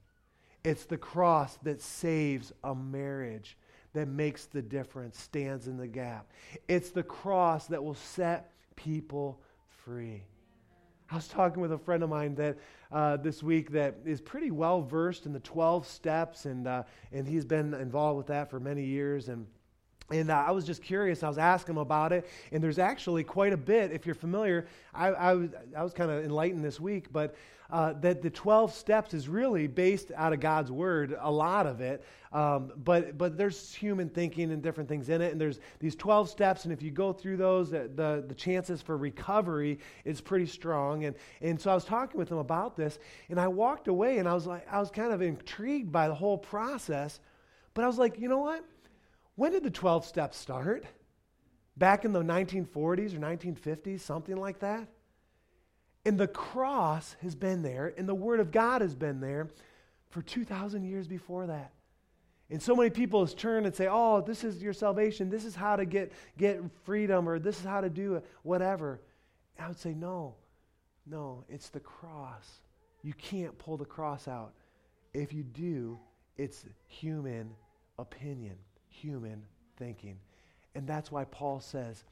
[0.64, 3.56] It's the cross that saves a marriage
[3.92, 6.30] that makes the difference, stands in the gap.
[6.68, 9.40] It's the cross that will set people
[9.84, 10.22] free.
[11.10, 12.56] I was talking with a friend of mine that
[12.90, 17.28] uh, this week that is pretty well versed in the 12 steps, and, uh, and
[17.28, 19.28] he's been involved with that for many years.
[19.28, 19.46] And
[20.10, 21.22] and uh, I was just curious.
[21.22, 23.90] I was asking him about it, and there's actually quite a bit.
[23.90, 27.34] If you're familiar, I, I was, I was kind of enlightened this week, but
[27.70, 31.80] uh, that the 12 steps is really based out of God's Word, a lot of
[31.80, 32.04] it.
[32.32, 36.28] Um, but, but there's human thinking and different things in it, and there's these 12
[36.28, 40.46] steps, and if you go through those, the, the, the chances for recovery is pretty
[40.46, 41.04] strong.
[41.04, 42.98] And, and so I was talking with him about this,
[43.30, 46.14] and I walked away, and I was like, I was kind of intrigued by the
[46.14, 47.20] whole process,
[47.72, 48.64] but I was like, you know what?
[49.36, 50.84] When did the 12 steps start?
[51.76, 54.88] Back in the 1940s or 1950s, something like that?
[56.04, 59.48] And the cross has been there, and the Word of God has been there
[60.10, 61.72] for 2,000 years before that.
[62.50, 65.30] And so many people has turned and say, oh, this is your salvation.
[65.30, 69.00] This is how to get, get freedom, or this is how to do it, whatever.
[69.56, 70.36] And I would say, no,
[71.06, 72.60] no, it's the cross.
[73.02, 74.52] You can't pull the cross out.
[75.14, 75.98] If you do,
[76.36, 77.50] it's human
[77.98, 78.56] opinion
[79.00, 79.44] human
[79.76, 80.18] thinking.
[80.74, 82.04] And that's why Paul says,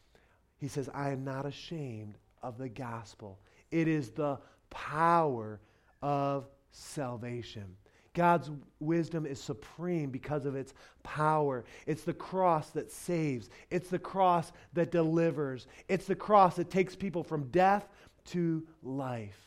[0.59, 3.38] he says, I am not ashamed of the gospel.
[3.71, 4.38] It is the
[4.71, 5.61] power
[6.03, 7.77] of salvation.
[8.14, 11.64] God's wisdom is supreme because of its power.
[11.87, 16.95] It's the cross that saves, it's the cross that delivers, it's the cross that takes
[16.95, 17.88] people from death
[18.27, 19.38] to life.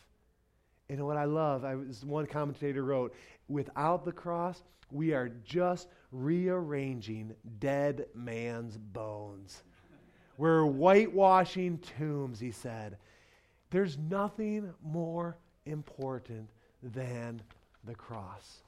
[0.89, 3.15] And what I love, I was, one commentator wrote,
[3.47, 9.63] without the cross, we are just rearranging dead man's bones.
[10.37, 12.97] We're whitewashing tombs, he said.
[13.69, 16.49] There's nothing more important
[16.83, 17.41] than
[17.85, 18.61] the cross.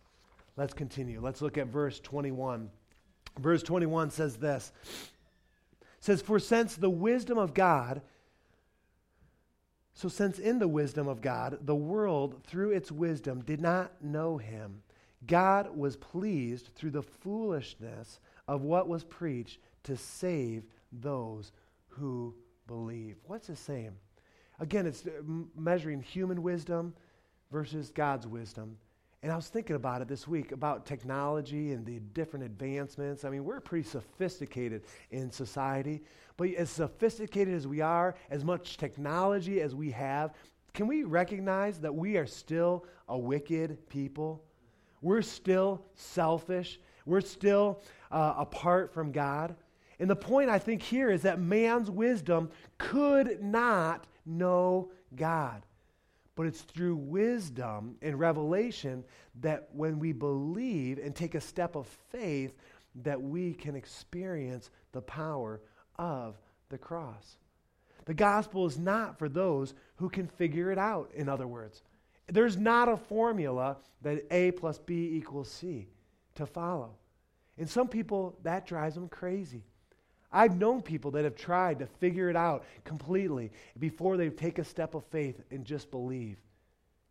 [0.56, 1.22] Let's continue.
[1.22, 2.70] Let's look at verse 21.
[3.40, 4.72] Verse 21 says this.
[4.92, 8.02] It says, For since the wisdom of God,
[9.98, 14.38] so since in the wisdom of God, the world through its wisdom did not know
[14.38, 14.84] him,
[15.26, 21.52] God was pleased through the foolishness of what was preached to save those
[21.88, 22.36] who
[22.68, 23.16] believe.
[23.26, 23.96] What's it saying?
[24.60, 25.24] Again, it's uh,
[25.56, 26.94] measuring human wisdom
[27.52, 28.78] versus God's wisdom.
[29.24, 33.26] And I was thinking about it this week about technology and the different advancements.
[33.26, 36.04] I mean, we're pretty sophisticated in society,
[36.38, 40.34] but as sophisticated as we are, as much technology as we have,
[40.74, 44.44] can we recognize that we are still a wicked people?
[45.02, 46.80] We're still selfish.
[47.08, 49.56] We're still uh, apart from God.
[50.00, 55.64] And the point I think here is that man's wisdom could not know God.
[56.38, 59.04] But it's through wisdom and revelation
[59.42, 62.54] that when we believe and take a step of faith,
[63.04, 65.60] that we can experience the power
[65.98, 66.38] of
[66.70, 67.38] the cross.
[68.06, 71.82] The gospel is not for those who can figure it out, in other words.
[72.28, 75.88] There's not a formula that A plus B equals C
[76.36, 76.92] to follow.
[77.58, 79.64] And some people, that drives them crazy.
[80.32, 84.64] I've known people that have tried to figure it out completely before they take a
[84.64, 86.38] step of faith and just believe.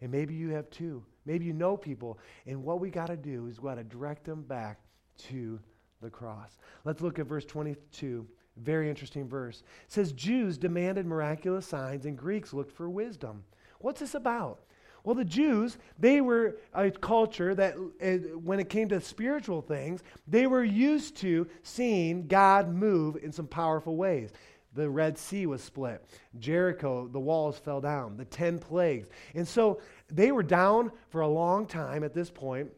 [0.01, 1.03] And maybe you have too.
[1.25, 2.19] Maybe you know people.
[2.47, 4.81] And what we got to do is we got to direct them back
[5.29, 5.59] to
[6.03, 6.59] the cross.
[6.85, 8.27] Let's look at verse 22.
[8.59, 9.63] Very interesting verse.
[9.85, 13.45] It says, Jews demanded miraculous signs and Greeks looked for wisdom.
[13.81, 14.61] What's this about?
[15.07, 20.03] Well, the Jews, they were a culture that, uh, when it came to spiritual things,
[20.27, 24.33] they were used to seeing God move in some powerful ways.
[24.75, 26.05] The Red Sea was split.
[26.41, 28.17] Jericho, the walls fell down.
[28.17, 29.07] The 10 plagues.
[29.37, 32.73] And so they were down for a long time at this point.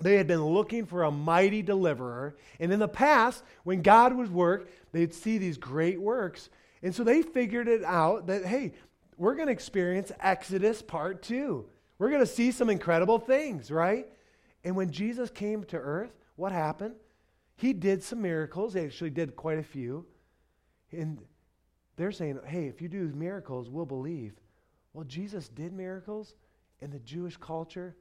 [0.00, 2.36] They had been looking for a mighty deliverer.
[2.60, 6.48] And in the past, when God would work, they'd see these great works.
[6.82, 8.74] And so they figured it out that, hey,
[9.16, 11.66] we're going to experience Exodus part two.
[11.98, 14.06] We're going to see some incredible things, right?
[14.64, 16.94] And when Jesus came to earth, what happened?
[17.56, 18.74] He did some miracles.
[18.74, 20.04] He actually did quite a few.
[20.92, 21.18] And
[21.96, 24.34] they're saying, hey, if you do miracles, we'll believe.
[24.92, 26.34] Well, Jesus did miracles.
[26.80, 27.96] In the Jewish culture,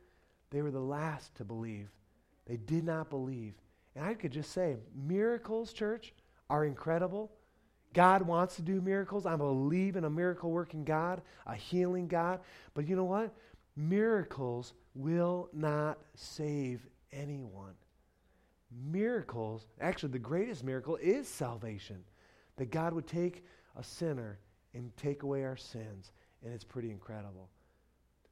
[0.49, 1.89] they were the last to believe.
[2.45, 3.53] They did not believe.
[3.95, 6.13] And I could just say, miracles, church,
[6.49, 7.31] are incredible.
[7.95, 9.25] God wants to do miracles.
[9.25, 12.41] I believe in a miracle working God, a healing God.
[12.73, 13.33] But you know what?
[13.77, 17.73] Miracles will not save anyone.
[18.91, 22.03] Miracles, actually, the greatest miracle is salvation.
[22.57, 23.45] That God would take
[23.77, 24.39] a sinner
[24.73, 26.11] and take away our sins.
[26.43, 27.49] And it's pretty incredible.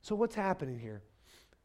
[0.02, 1.04] So, what's happening here?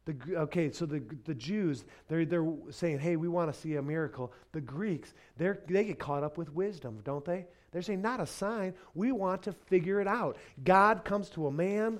[0.05, 3.81] The, okay, so the, the Jews, they're, they're saying, hey, we want to see a
[3.81, 4.31] miracle.
[4.53, 7.45] The Greeks, they're, they get caught up with wisdom, don't they?
[7.71, 8.73] They're saying, not a sign.
[8.95, 10.37] We want to figure it out.
[10.63, 11.99] God comes to a man,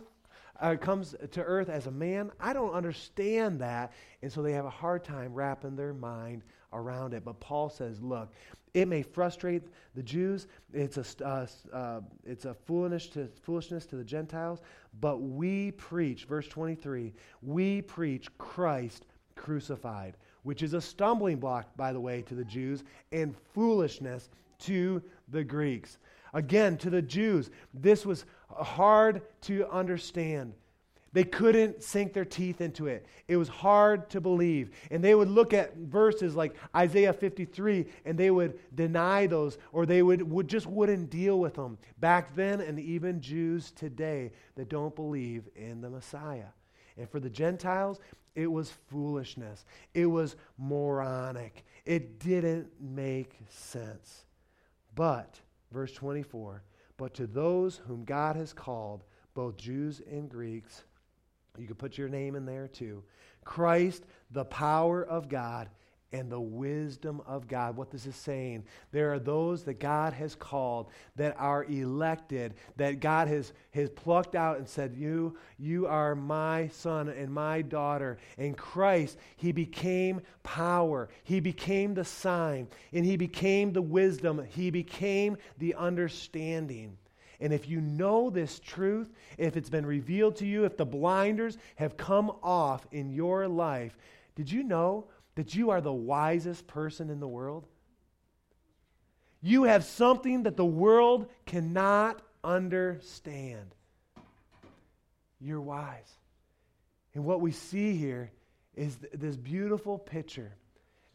[0.59, 2.31] uh, comes to earth as a man.
[2.39, 3.93] I don't understand that.
[4.21, 7.23] And so they have a hard time wrapping their mind around it.
[7.23, 8.31] But Paul says, look,
[8.73, 9.63] it may frustrate
[9.95, 10.47] the Jews.
[10.73, 14.61] It's a, uh, uh, it's a foolish to, foolishness to the Gentiles.
[14.99, 19.05] But we preach, verse 23, we preach Christ
[19.35, 24.29] crucified, which is a stumbling block, by the way, to the Jews, and foolishness
[24.59, 25.97] to the Greeks.
[26.33, 30.53] Again, to the Jews, this was hard to understand.
[31.11, 33.05] They couldn't sink their teeth into it.
[33.27, 34.69] It was hard to believe.
[34.91, 39.85] And they would look at verses like Isaiah 53 and they would deny those or
[39.85, 44.69] they would, would just wouldn't deal with them back then and even Jews today that
[44.69, 46.51] don't believe in the Messiah.
[46.95, 47.99] And for the Gentiles,
[48.35, 49.65] it was foolishness.
[49.93, 51.65] It was moronic.
[51.85, 54.25] It didn't make sense.
[54.99, 55.39] But,
[55.71, 56.61] verse 24,
[56.97, 60.83] but to those whom God has called, both Jews and Greeks,
[61.57, 63.01] you could put your name in there too.
[63.45, 65.69] Christ, the power of God
[66.11, 67.77] and the wisdom of God.
[67.77, 72.99] What this is saying, there are those that God has called, that are elected, that
[72.99, 78.17] God has, has plucked out and said, you, you are my son and my daughter.
[78.37, 81.09] And Christ, he became power.
[81.23, 82.67] He became the sign.
[82.91, 84.43] And he became the wisdom.
[84.49, 86.97] He became the understanding.
[87.39, 91.57] And if you know this truth, if it's been revealed to you, if the blinders
[91.75, 93.97] have come off in your life,
[94.35, 97.65] did you know that you are the wisest person in the world?
[99.41, 103.73] You have something that the world cannot understand.
[105.39, 106.17] You're wise.
[107.13, 108.31] And what we see here
[108.75, 110.55] is th- this beautiful picture.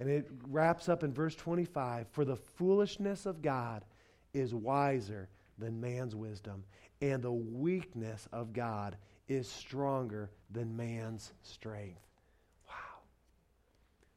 [0.00, 3.84] And it wraps up in verse 25 For the foolishness of God
[4.32, 6.64] is wiser than man's wisdom,
[7.00, 8.96] and the weakness of God
[9.28, 12.00] is stronger than man's strength.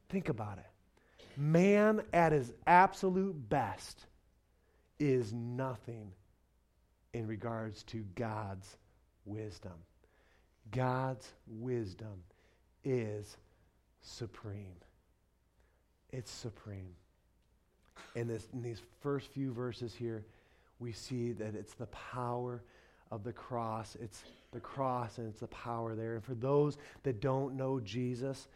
[0.08, 1.40] Think about it.
[1.40, 4.06] Man at his absolute best
[4.98, 6.12] is nothing
[7.12, 8.76] in regards to God's
[9.24, 9.74] wisdom.
[10.70, 12.22] God's wisdom
[12.84, 13.36] is
[14.00, 14.76] supreme.
[16.10, 16.94] It's supreme.
[18.14, 20.24] In, this, in these first few verses here,
[20.78, 22.62] we see that it's the power
[23.10, 23.96] of the cross.
[24.00, 26.14] It's the cross and it's the power there.
[26.14, 28.48] And for those that don't know Jesus,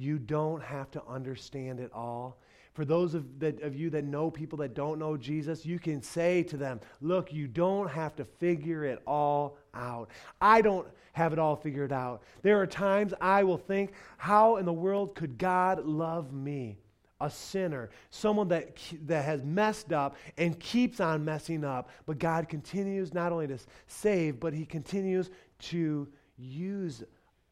[0.00, 2.38] you don't have to understand it all.
[2.72, 6.00] For those of, that, of you that know people that don't know Jesus, you can
[6.00, 10.08] say to them, Look, you don't have to figure it all out.
[10.40, 12.22] I don't have it all figured out.
[12.42, 16.78] There are times I will think, How in the world could God love me?
[17.20, 22.48] A sinner, someone that, that has messed up and keeps on messing up, but God
[22.48, 25.28] continues not only to save, but He continues
[25.58, 27.02] to use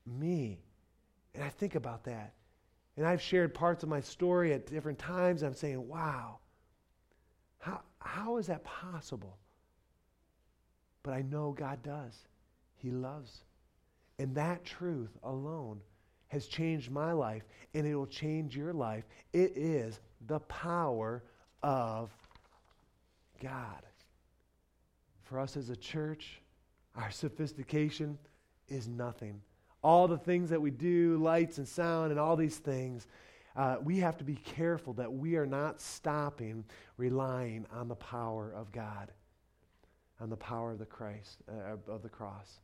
[0.06, 0.60] me.
[1.34, 2.32] And I think about that.
[2.98, 5.44] And I've shared parts of my story at different times.
[5.44, 6.38] I'm saying, wow,
[7.60, 9.38] how, how is that possible?
[11.04, 12.26] But I know God does.
[12.74, 13.44] He loves.
[14.18, 15.80] And that truth alone
[16.26, 19.04] has changed my life, and it will change your life.
[19.32, 21.22] It is the power
[21.62, 22.10] of
[23.40, 23.84] God.
[25.22, 26.42] For us as a church,
[26.96, 28.18] our sophistication
[28.66, 29.40] is nothing
[29.82, 33.06] all the things that we do, lights and sound, and all these things,
[33.56, 36.64] uh, we have to be careful that we are not stopping
[36.96, 39.10] relying on the power of God,
[40.20, 42.60] on the power of the Christ, uh, of the cross.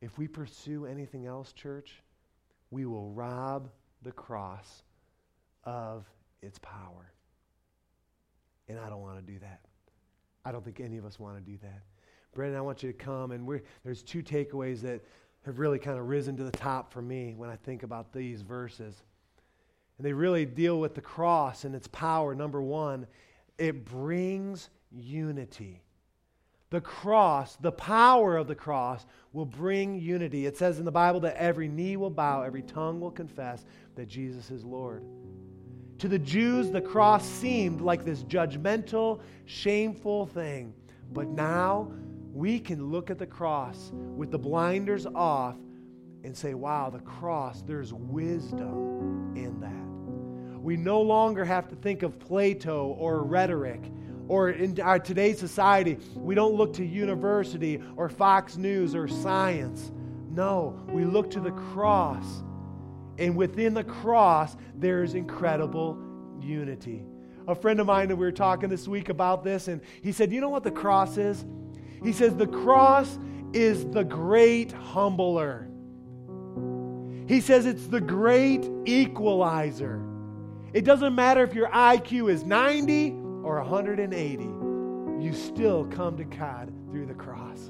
[0.00, 2.02] If we pursue anything else, church,
[2.70, 3.68] we will rob
[4.02, 4.82] the cross
[5.64, 6.06] of
[6.42, 7.12] its power.
[8.68, 9.60] And I don't want to do that.
[10.44, 11.82] I don't think any of us want to do that.
[12.32, 15.02] Brendan, I want you to come, and there's two takeaways that
[15.46, 18.42] have really kind of risen to the top for me when I think about these
[18.42, 19.02] verses.
[19.96, 22.34] And they really deal with the cross and its power.
[22.34, 23.06] Number one,
[23.58, 25.82] it brings unity.
[26.70, 30.46] The cross, the power of the cross, will bring unity.
[30.46, 33.64] It says in the Bible that every knee will bow, every tongue will confess
[33.96, 35.02] that Jesus is Lord.
[35.98, 40.72] To the Jews, the cross seemed like this judgmental, shameful thing.
[41.12, 41.92] But now,
[42.32, 45.56] we can look at the cross with the blinders off
[46.22, 50.60] and say, wow, the cross, there's wisdom in that.
[50.60, 53.80] We no longer have to think of Plato or rhetoric.
[54.28, 59.90] Or in our today's society, we don't look to university or Fox News or science.
[60.30, 62.44] No, we look to the cross.
[63.18, 65.98] And within the cross, there's incredible
[66.40, 67.02] unity.
[67.48, 70.30] A friend of mine, and we were talking this week about this, and he said,
[70.30, 71.44] You know what the cross is?
[72.02, 73.18] He says, The cross
[73.52, 75.68] is the great humbler.
[77.26, 80.04] He says it's the great equalizer.
[80.72, 83.12] It doesn't matter if your IQ is 90
[83.44, 84.44] or 180,
[85.24, 87.68] you still come to God through the cross.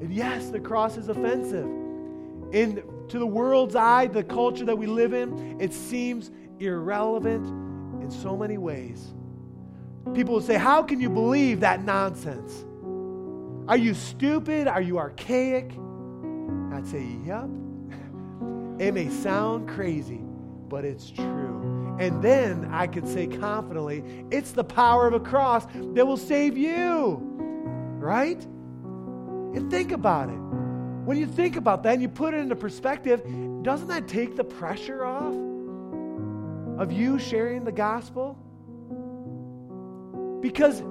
[0.00, 1.66] And yes, the cross is offensive.
[2.52, 6.30] In to the world's eye, the culture that we live in, it seems
[6.60, 7.46] irrelevant
[8.00, 9.12] in so many ways.
[10.14, 12.64] People will say, How can you believe that nonsense?
[13.70, 14.66] Are you stupid?
[14.66, 15.70] Are you archaic?
[16.72, 17.44] I'd say, Yep.
[18.80, 20.22] It may sound crazy,
[20.68, 21.96] but it's true.
[22.00, 24.02] And then I could say confidently,
[24.32, 27.20] it's the power of a cross that will save you.
[28.00, 28.42] Right?
[28.42, 30.40] And think about it.
[31.06, 33.22] When you think about that and you put it into perspective,
[33.62, 35.34] doesn't that take the pressure off
[36.80, 38.36] of you sharing the gospel?
[40.40, 40.82] Because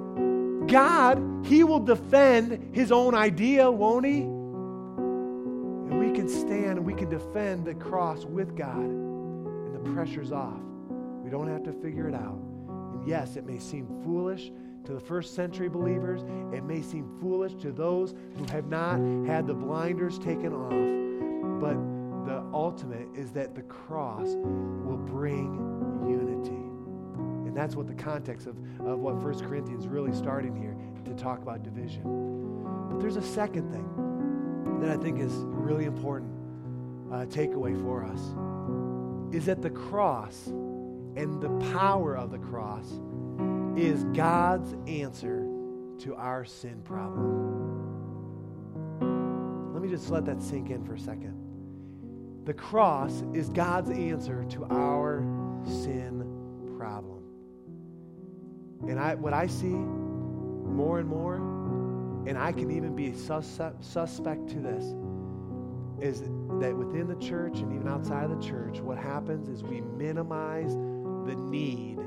[0.69, 4.21] God, He will defend His own idea, won't He?
[4.21, 10.31] And we can stand and we can defend the cross with God, and the pressure's
[10.31, 10.61] off.
[11.23, 12.39] We don't have to figure it out.
[12.93, 14.51] And yes, it may seem foolish
[14.85, 19.45] to the first century believers, it may seem foolish to those who have not had
[19.45, 21.75] the blinders taken off, but
[22.25, 25.88] the ultimate is that the cross will bring
[27.59, 31.61] that's what the context of, of what 1 Corinthians really starting here to talk about
[31.61, 32.03] division.
[32.89, 36.31] But there's a second thing that I think is really important
[37.11, 38.19] uh, takeaway for us
[39.35, 42.87] is that the cross and the power of the cross
[43.75, 45.45] is God's answer
[45.99, 47.49] to our sin problem.
[49.73, 51.35] Let me just let that sink in for a second.
[52.45, 55.23] The cross is God's answer to our
[55.65, 56.23] sin
[56.77, 57.18] problem.
[58.87, 61.35] And I, what I see more and more,
[62.27, 64.83] and I can even be suspect, suspect to this,
[66.01, 66.21] is
[66.61, 70.73] that within the church and even outside of the church, what happens is we minimize
[70.73, 71.97] the need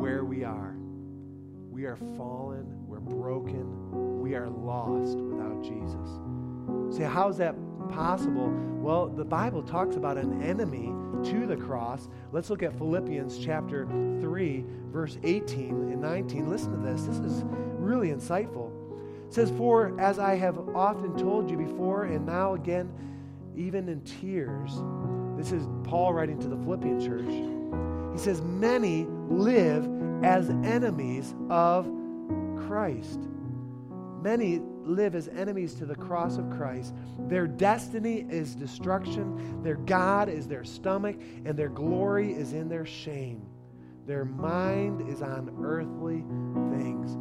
[0.00, 0.74] where we are.
[1.70, 6.96] We are fallen, we're broken, we are lost without Jesus.
[6.96, 7.54] See, how is that
[7.88, 8.50] possible?
[8.80, 10.92] Well, the Bible talks about an enemy
[11.24, 12.08] to the cross.
[12.32, 13.86] Let's look at Philippians chapter
[14.20, 16.48] 3, verse 18 and 19.
[16.48, 17.02] Listen to this.
[17.02, 17.44] This is
[17.78, 18.70] really insightful.
[19.26, 22.92] It says, For as I have often told you before, and now again,
[23.56, 24.72] even in tears,
[25.36, 28.12] this is Paul writing to the Philippian church.
[28.12, 29.88] He says, Many live
[30.24, 31.86] as enemies of
[32.66, 33.20] Christ.
[34.22, 36.94] Many live as enemies to the cross of Christ.
[37.28, 42.86] Their destiny is destruction, their God is their stomach, and their glory is in their
[42.86, 43.46] shame.
[44.06, 46.24] Their mind is on earthly
[46.70, 47.16] things.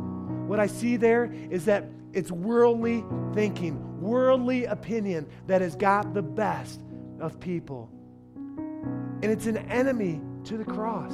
[0.47, 3.03] What I see there is that it's worldly
[3.33, 6.81] thinking, worldly opinion that has got the best
[7.19, 7.89] of people.
[8.35, 11.13] And it's an enemy to the cross.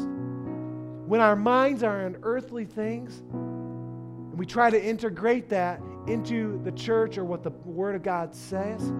[1.08, 6.72] When our minds are on earthly things, and we try to integrate that into the
[6.72, 8.91] church or what the Word of God says,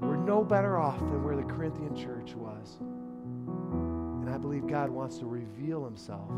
[0.00, 2.76] we're no better off than where the Corinthian church was.
[2.80, 6.28] And I believe God wants to reveal Himself.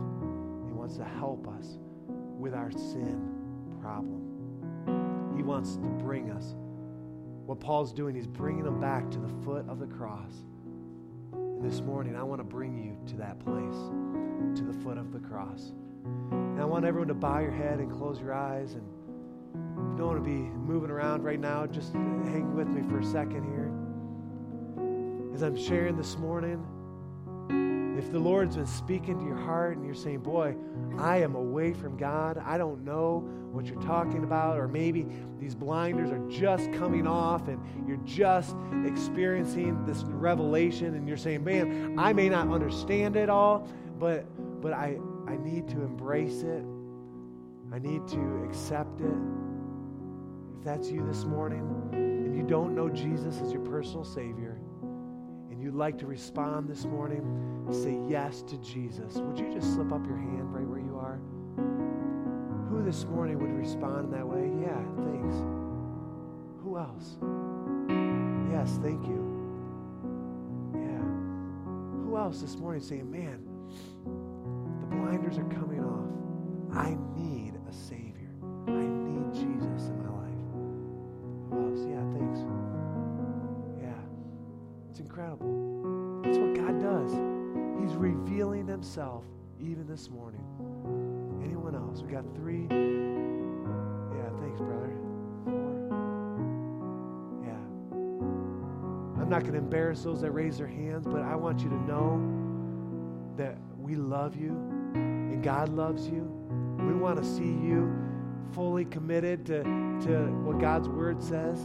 [0.67, 1.79] He wants to help us
[2.09, 3.33] with our sin
[3.81, 5.35] problem.
[5.37, 6.55] He wants to bring us.
[7.47, 10.33] What Paul's doing, he's bringing them back to the foot of the cross.
[11.33, 13.77] And this morning, I want to bring you to that place,
[14.59, 15.73] to the foot of the cross.
[16.31, 18.75] And I want everyone to bow your head and close your eyes.
[18.75, 18.83] And
[19.55, 23.05] you don't want to be moving around right now, just hang with me for a
[23.05, 23.73] second here.
[25.35, 26.65] As I'm sharing this morning,
[27.99, 30.55] if the Lord's been speaking to your heart and you're saying, Boy,
[30.99, 33.21] I am away from God, I don't know
[33.53, 35.07] what you're talking about, or maybe
[35.39, 38.55] these blinders are just coming off and you're just
[38.85, 43.67] experiencing this revelation and you're saying, Man, I may not understand it all,
[43.99, 44.27] but,
[44.61, 46.65] but I, I need to embrace it.
[47.73, 49.17] I need to accept it.
[50.59, 54.59] If that's you this morning and you don't know Jesus as your personal Savior,
[55.51, 59.93] and you'd like to respond this morning, say yes to Jesus, would you just slip
[59.93, 61.19] up your hand right where you are?
[62.71, 64.51] Who this morning would respond that way?
[64.61, 65.37] Yeah, thanks.
[66.63, 67.17] Who else?
[68.53, 69.23] Yes, thank you.
[70.75, 72.05] Yeah.
[72.05, 73.43] Who else this morning saying, man,
[74.97, 76.11] blinders are coming off.
[76.77, 78.31] I need a Savior.
[78.67, 80.43] I need Jesus in my life.
[81.51, 81.81] Who else?
[81.89, 82.41] Yeah, thanks.
[83.81, 84.91] Yeah.
[84.91, 86.23] It's incredible.
[86.23, 87.13] That's what God does.
[87.81, 89.25] He's revealing himself
[89.61, 90.45] even this morning.
[91.43, 92.03] Anyone else?
[92.03, 92.67] We got three.
[92.71, 94.93] Yeah, thanks, brother.
[95.45, 95.89] Four.
[97.45, 97.63] Yeah.
[99.23, 101.81] I'm not going to embarrass those that raise their hands, but I want you to
[101.83, 102.21] know
[103.37, 106.23] that we love you and God loves you.
[106.79, 107.95] We want to see you
[108.53, 111.59] fully committed to, to what God's word says.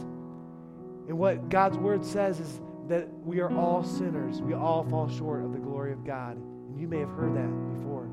[1.08, 4.40] And what God's word says is that we are all sinners.
[4.40, 6.36] We all fall short of the glory of God.
[6.36, 8.08] And you may have heard that before.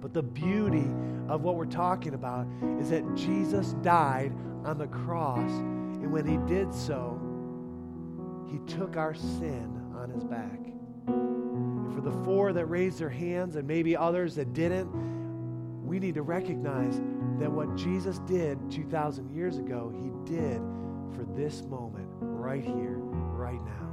[0.00, 0.86] But the beauty
[1.28, 2.46] of what we're talking about
[2.80, 4.32] is that Jesus died
[4.64, 5.50] on the cross.
[5.50, 7.20] And when he did so,
[8.50, 10.58] he took our sin on his back.
[11.94, 14.90] For the four that raised their hands, and maybe others that didn't,
[15.84, 17.00] we need to recognize
[17.38, 20.60] that what Jesus did 2,000 years ago, he did
[21.14, 23.90] for this moment right here, right now.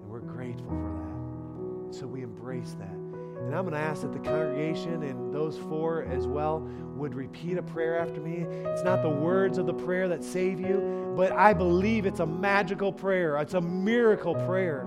[0.00, 1.94] And we're grateful for that.
[1.94, 2.88] So we embrace that.
[2.88, 6.60] And I'm going to ask that the congregation and those four as well
[6.96, 8.46] would repeat a prayer after me.
[8.70, 12.26] It's not the words of the prayer that save you, but I believe it's a
[12.26, 13.36] magical prayer.
[13.38, 14.86] It's a miracle prayer.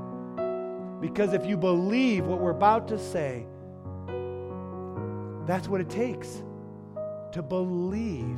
[1.00, 3.46] Because if you believe what we're about to say,
[5.46, 6.44] that's what it takes
[7.32, 8.38] to believe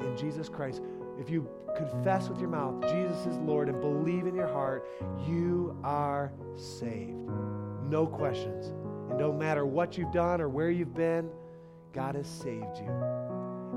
[0.00, 0.82] in Jesus Christ.
[1.18, 4.86] If you confess with your mouth Jesus is Lord and believe in your heart,
[5.28, 7.28] you are saved.
[7.88, 8.68] No questions.
[9.10, 11.28] And no matter what you've done or where you've been,
[11.92, 12.90] God has saved you.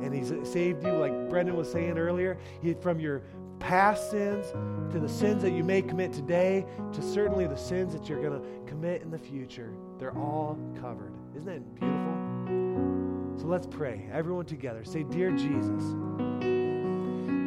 [0.01, 2.37] And He's saved you, like Brendan was saying earlier,
[2.81, 3.23] from your
[3.59, 4.51] past sins
[4.91, 8.41] to the sins that you may commit today to certainly the sins that you're going
[8.41, 9.73] to commit in the future.
[9.99, 11.13] They're all covered.
[11.35, 13.41] Isn't that beautiful?
[13.41, 14.07] So let's pray.
[14.11, 14.83] Everyone together.
[14.83, 15.83] Say, Dear Jesus,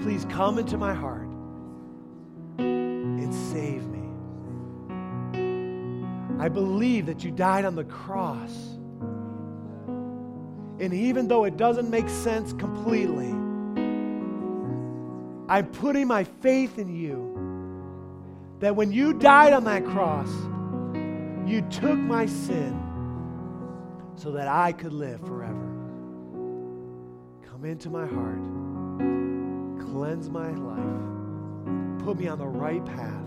[0.03, 1.29] please come into my heart
[2.59, 3.99] and save me.
[6.43, 8.53] I believe that you died on the cross.
[10.81, 13.33] And even though it doesn't make sense completely,
[15.53, 18.57] I'm putting my faith in you.
[18.61, 20.31] That when you died on that cross,
[21.47, 22.75] you took my sin
[24.17, 25.69] so that I could live forever.
[27.51, 28.41] Come into my heart,
[29.79, 33.27] cleanse my life, put me on the right path.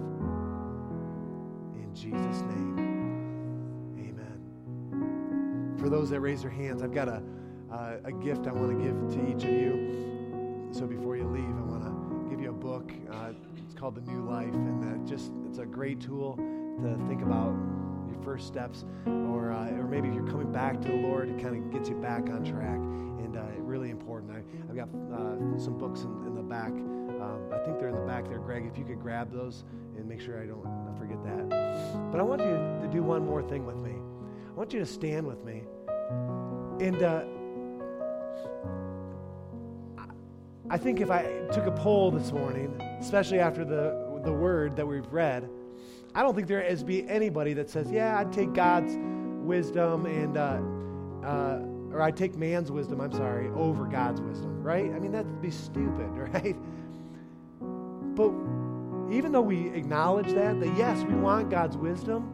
[1.75, 5.75] In Jesus' name, amen.
[5.77, 7.21] For those that raise their hands, I've got a,
[7.71, 10.71] uh, a gift I want to give to each of you.
[10.71, 11.64] So before you leave,
[12.65, 12.91] book.
[13.11, 13.31] Uh,
[13.63, 17.53] it's called The New Life, and just it's a great tool to think about
[18.09, 21.39] your first steps, or uh, or maybe if you're coming back to the Lord, it
[21.39, 22.79] kind of gets you back on track,
[23.23, 24.31] and uh, really important.
[24.31, 26.71] I, have got uh, some books in, in the back.
[26.71, 28.65] Um, I think they're in the back there, Greg.
[28.65, 29.63] If you could grab those
[29.95, 30.63] and make sure I don't
[30.97, 31.49] forget that.
[32.11, 33.93] But I want you to do one more thing with me.
[33.93, 35.61] I want you to stand with me,
[36.83, 37.03] and.
[37.03, 37.25] Uh,
[40.69, 44.87] I think if I took a poll this morning, especially after the, the word that
[44.87, 45.47] we've read,
[46.15, 48.95] I don't think there is be anybody that says, "Yeah, I'd take God's
[49.45, 50.59] wisdom and, uh,
[51.23, 51.59] uh,
[51.91, 52.99] or I'd take man's wisdom.
[52.99, 54.91] I'm sorry, over God's wisdom." Right?
[54.91, 56.55] I mean, that'd be stupid, right?
[58.15, 58.31] But
[59.13, 62.31] even though we acknowledge that, that yes, we want God's wisdom,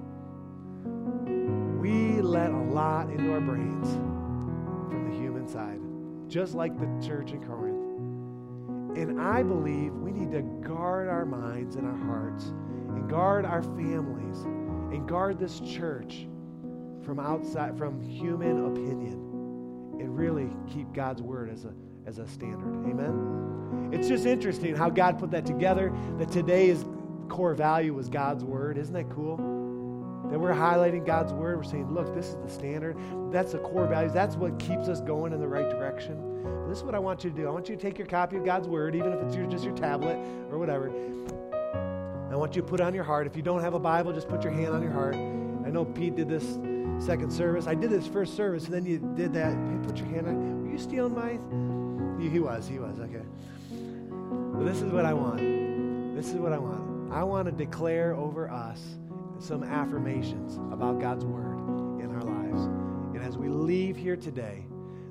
[1.81, 3.89] we let a lot into our brains
[4.89, 5.81] from the human side,
[6.29, 7.80] just like the church in Corinth.
[8.95, 13.63] And I believe we need to guard our minds and our hearts and guard our
[13.63, 14.41] families
[14.93, 16.27] and guard this church
[17.03, 19.13] from outside from human opinion
[19.99, 21.73] and really keep God's word as a
[22.05, 22.73] as a standard.
[22.89, 23.89] Amen.
[23.93, 26.83] It's just interesting how God put that together that today's
[27.29, 28.77] core value was God's word.
[28.77, 29.60] Isn't that cool?
[30.31, 31.57] That we're highlighting God's word.
[31.57, 32.97] We're saying, look, this is the standard.
[33.31, 34.13] That's the core values.
[34.13, 36.41] That's what keeps us going in the right direction.
[36.43, 37.47] But this is what I want you to do.
[37.47, 39.65] I want you to take your copy of God's word, even if it's your, just
[39.65, 40.15] your tablet
[40.49, 40.89] or whatever,
[42.31, 43.27] I want you to put on your heart.
[43.27, 45.15] If you don't have a Bible, just put your hand on your heart.
[45.15, 46.45] I know Pete did this
[47.05, 47.67] second service.
[47.67, 49.53] I did this first service, and then you did that.
[49.85, 50.63] Put your hand on.
[50.63, 52.21] Were you stealing my?
[52.23, 52.69] He, he was.
[52.69, 53.01] He was.
[53.01, 53.25] Okay.
[53.69, 55.39] Well, this is what I want.
[56.15, 57.11] This is what I want.
[57.11, 58.81] I want to declare over us
[59.41, 61.57] some affirmations about God's word
[61.99, 62.65] in our lives.
[63.15, 64.65] And as we leave here today,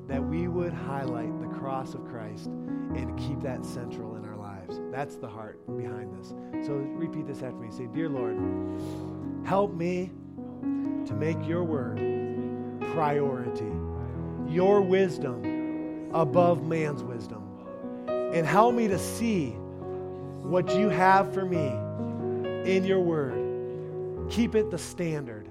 [0.06, 4.80] that we would highlight the cross of Christ and keep that central in our lives.
[4.90, 6.28] That's the heart behind this.
[6.66, 7.70] So repeat this after me.
[7.70, 8.36] Say, Dear Lord,
[9.44, 10.10] help me
[11.06, 11.96] to make your word
[12.92, 13.70] priority,
[14.48, 17.46] your wisdom above man's wisdom.
[18.08, 19.50] And help me to see
[20.42, 21.68] what you have for me
[22.68, 23.39] in your word.
[24.30, 25.48] Keep it the standard.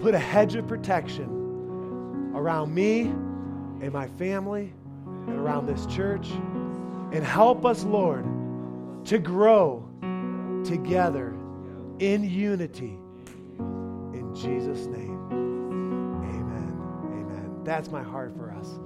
[0.00, 4.72] Put a hedge of protection around me and my family
[5.06, 6.28] and around this church
[7.12, 8.24] and help us, Lord,
[9.06, 9.88] to grow
[10.64, 11.34] together
[12.00, 12.98] in unity.
[13.58, 16.76] In Jesus' name, amen.
[17.04, 17.60] Amen.
[17.62, 18.80] That's my heart for us,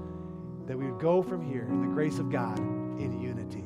[0.67, 3.65] that we would go from here in the grace of God in unity.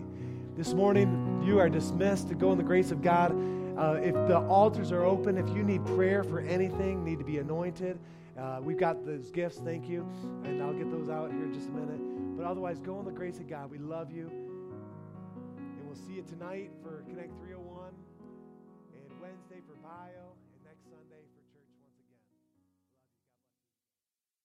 [0.57, 3.33] This morning, you are dismissed to go in the grace of God.
[3.79, 7.39] Uh, if the altars are open, if you need prayer for anything, need to be
[7.39, 7.97] anointed,
[8.37, 9.59] uh, we've got those gifts.
[9.59, 10.05] Thank you.
[10.43, 12.37] And I'll get those out here in just a minute.
[12.37, 13.71] But otherwise, go in the grace of God.
[13.71, 14.31] We love you.
[15.47, 17.48] And we'll see you tonight for Connect 301